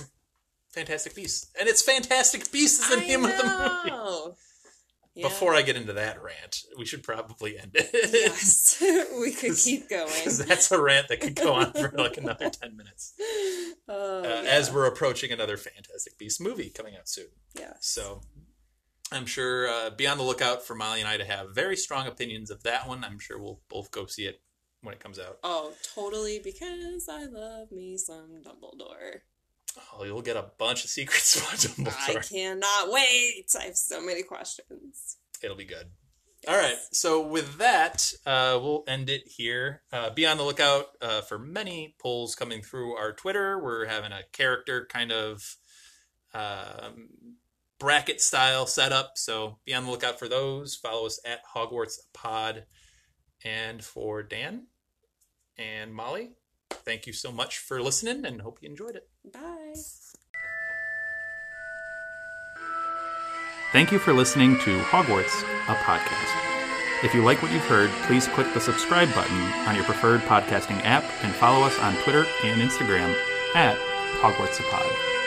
Fantastic 0.72 1.14
Beasts, 1.14 1.50
and 1.58 1.68
it's 1.68 1.82
Fantastic 1.82 2.50
Beasts 2.52 2.80
is 2.80 2.88
the 2.90 3.02
I 3.02 3.06
name 3.06 3.24
of 3.24 3.30
the 3.36 3.44
movie. 3.44 4.36
Yeah. 5.14 5.24
Before 5.28 5.54
I 5.54 5.62
get 5.62 5.74
into 5.76 5.92
that 5.94 6.22
rant, 6.22 6.62
we 6.78 6.86
should 6.86 7.02
probably 7.02 7.58
end 7.58 7.72
it. 7.74 7.90
yes, 7.92 8.76
we 9.20 9.32
could 9.32 9.56
keep 9.56 9.88
going. 9.90 10.06
Because 10.14 10.38
that's 10.38 10.70
a 10.70 10.80
rant 10.80 11.08
that 11.08 11.20
could 11.20 11.34
go 11.34 11.52
on 11.54 11.72
for 11.72 11.90
like 11.90 12.16
another 12.16 12.48
10 12.48 12.76
minutes. 12.76 13.14
Oh, 13.88 14.20
Uh, 14.20 14.42
yeah. 14.44 14.48
As 14.50 14.72
we're 14.72 14.86
approaching 14.86 15.32
another 15.32 15.56
Fantastic 15.56 16.16
Beasts 16.16 16.40
movie 16.40 16.70
coming 16.70 16.94
out 16.96 17.08
soon. 17.08 17.26
yeah. 17.58 17.72
So 17.80 18.20
I'm 19.10 19.26
sure 19.26 19.68
uh, 19.68 19.90
be 19.90 20.06
on 20.06 20.16
the 20.16 20.22
lookout 20.24 20.64
for 20.64 20.76
Mollie 20.76 21.00
and 21.00 21.08
I 21.08 21.16
to 21.16 21.24
have 21.24 21.54
very 21.56 21.76
strong 21.76 22.06
opinions 22.06 22.48
of 22.52 22.62
that 22.62 22.86
one. 22.86 23.02
I'm 23.02 23.18
sure 23.18 23.36
we'll 23.40 23.60
both 23.68 23.90
go 23.90 24.06
see 24.06 24.26
it 24.26 24.40
when 24.82 24.94
it 24.94 25.00
comes 25.00 25.18
out. 25.18 25.38
Oh, 25.42 25.72
totally, 25.92 26.38
because 26.38 27.08
I 27.10 27.24
love 27.24 27.72
me 27.72 27.98
some 27.98 28.42
Dumbledore. 28.46 29.22
Oh, 29.92 30.04
you'll 30.04 30.22
get 30.22 30.36
a 30.36 30.50
bunch 30.58 30.84
of 30.84 30.90
secrets 30.90 31.36
about 31.78 31.94
I 32.08 32.14
cannot 32.14 32.90
wait. 32.90 33.46
I 33.58 33.64
have 33.64 33.76
so 33.76 34.00
many 34.00 34.22
questions. 34.22 35.16
It'll 35.42 35.56
be 35.56 35.64
good. 35.64 35.86
All 36.48 36.56
right. 36.56 36.76
So 36.92 37.26
with 37.26 37.58
that, 37.58 38.12
uh, 38.24 38.58
we'll 38.62 38.84
end 38.88 39.10
it 39.10 39.22
here. 39.26 39.82
Uh, 39.92 40.10
be 40.10 40.26
on 40.26 40.38
the 40.38 40.42
lookout 40.42 40.86
uh, 41.02 41.20
for 41.20 41.38
many 41.38 41.94
polls 42.00 42.34
coming 42.34 42.62
through 42.62 42.96
our 42.96 43.12
Twitter. 43.12 43.62
We're 43.62 43.86
having 43.86 44.12
a 44.12 44.22
character 44.32 44.86
kind 44.90 45.12
of 45.12 45.56
um, 46.32 47.08
bracket 47.78 48.22
style 48.22 48.66
setup. 48.66 49.12
So 49.16 49.58
be 49.66 49.74
on 49.74 49.84
the 49.84 49.90
lookout 49.90 50.18
for 50.18 50.28
those. 50.28 50.76
Follow 50.76 51.06
us 51.06 51.20
at 51.26 51.40
Hogwarts 51.54 51.98
Pod. 52.14 52.64
And 53.44 53.82
for 53.84 54.22
Dan 54.22 54.66
and 55.56 55.94
Mollie, 55.94 56.32
thank 56.70 57.06
you 57.06 57.12
so 57.12 57.30
much 57.32 57.58
for 57.58 57.82
listening 57.82 58.24
and 58.24 58.42
hope 58.42 58.58
you 58.62 58.68
enjoyed 58.68 58.96
it. 58.96 59.08
Bye. 59.32 59.74
Thank 63.72 63.92
you 63.92 63.98
for 63.98 64.12
listening 64.12 64.58
to 64.60 64.80
Hogwarts, 64.80 65.42
a 65.68 65.74
podcast. 65.76 66.50
If 67.04 67.14
you 67.14 67.22
like 67.22 67.40
what 67.40 67.52
you've 67.52 67.64
heard, 67.64 67.88
please 68.06 68.26
click 68.28 68.52
the 68.52 68.60
subscribe 68.60 69.14
button 69.14 69.40
on 69.66 69.74
your 69.74 69.84
preferred 69.84 70.20
podcasting 70.22 70.84
app 70.84 71.04
and 71.22 71.32
follow 71.34 71.64
us 71.64 71.78
on 71.78 71.94
Twitter 72.02 72.26
and 72.44 72.60
Instagram 72.60 73.16
at 73.54 73.78
Hogwarts 74.20 74.58
a 74.60 74.62
Pod. 74.64 75.19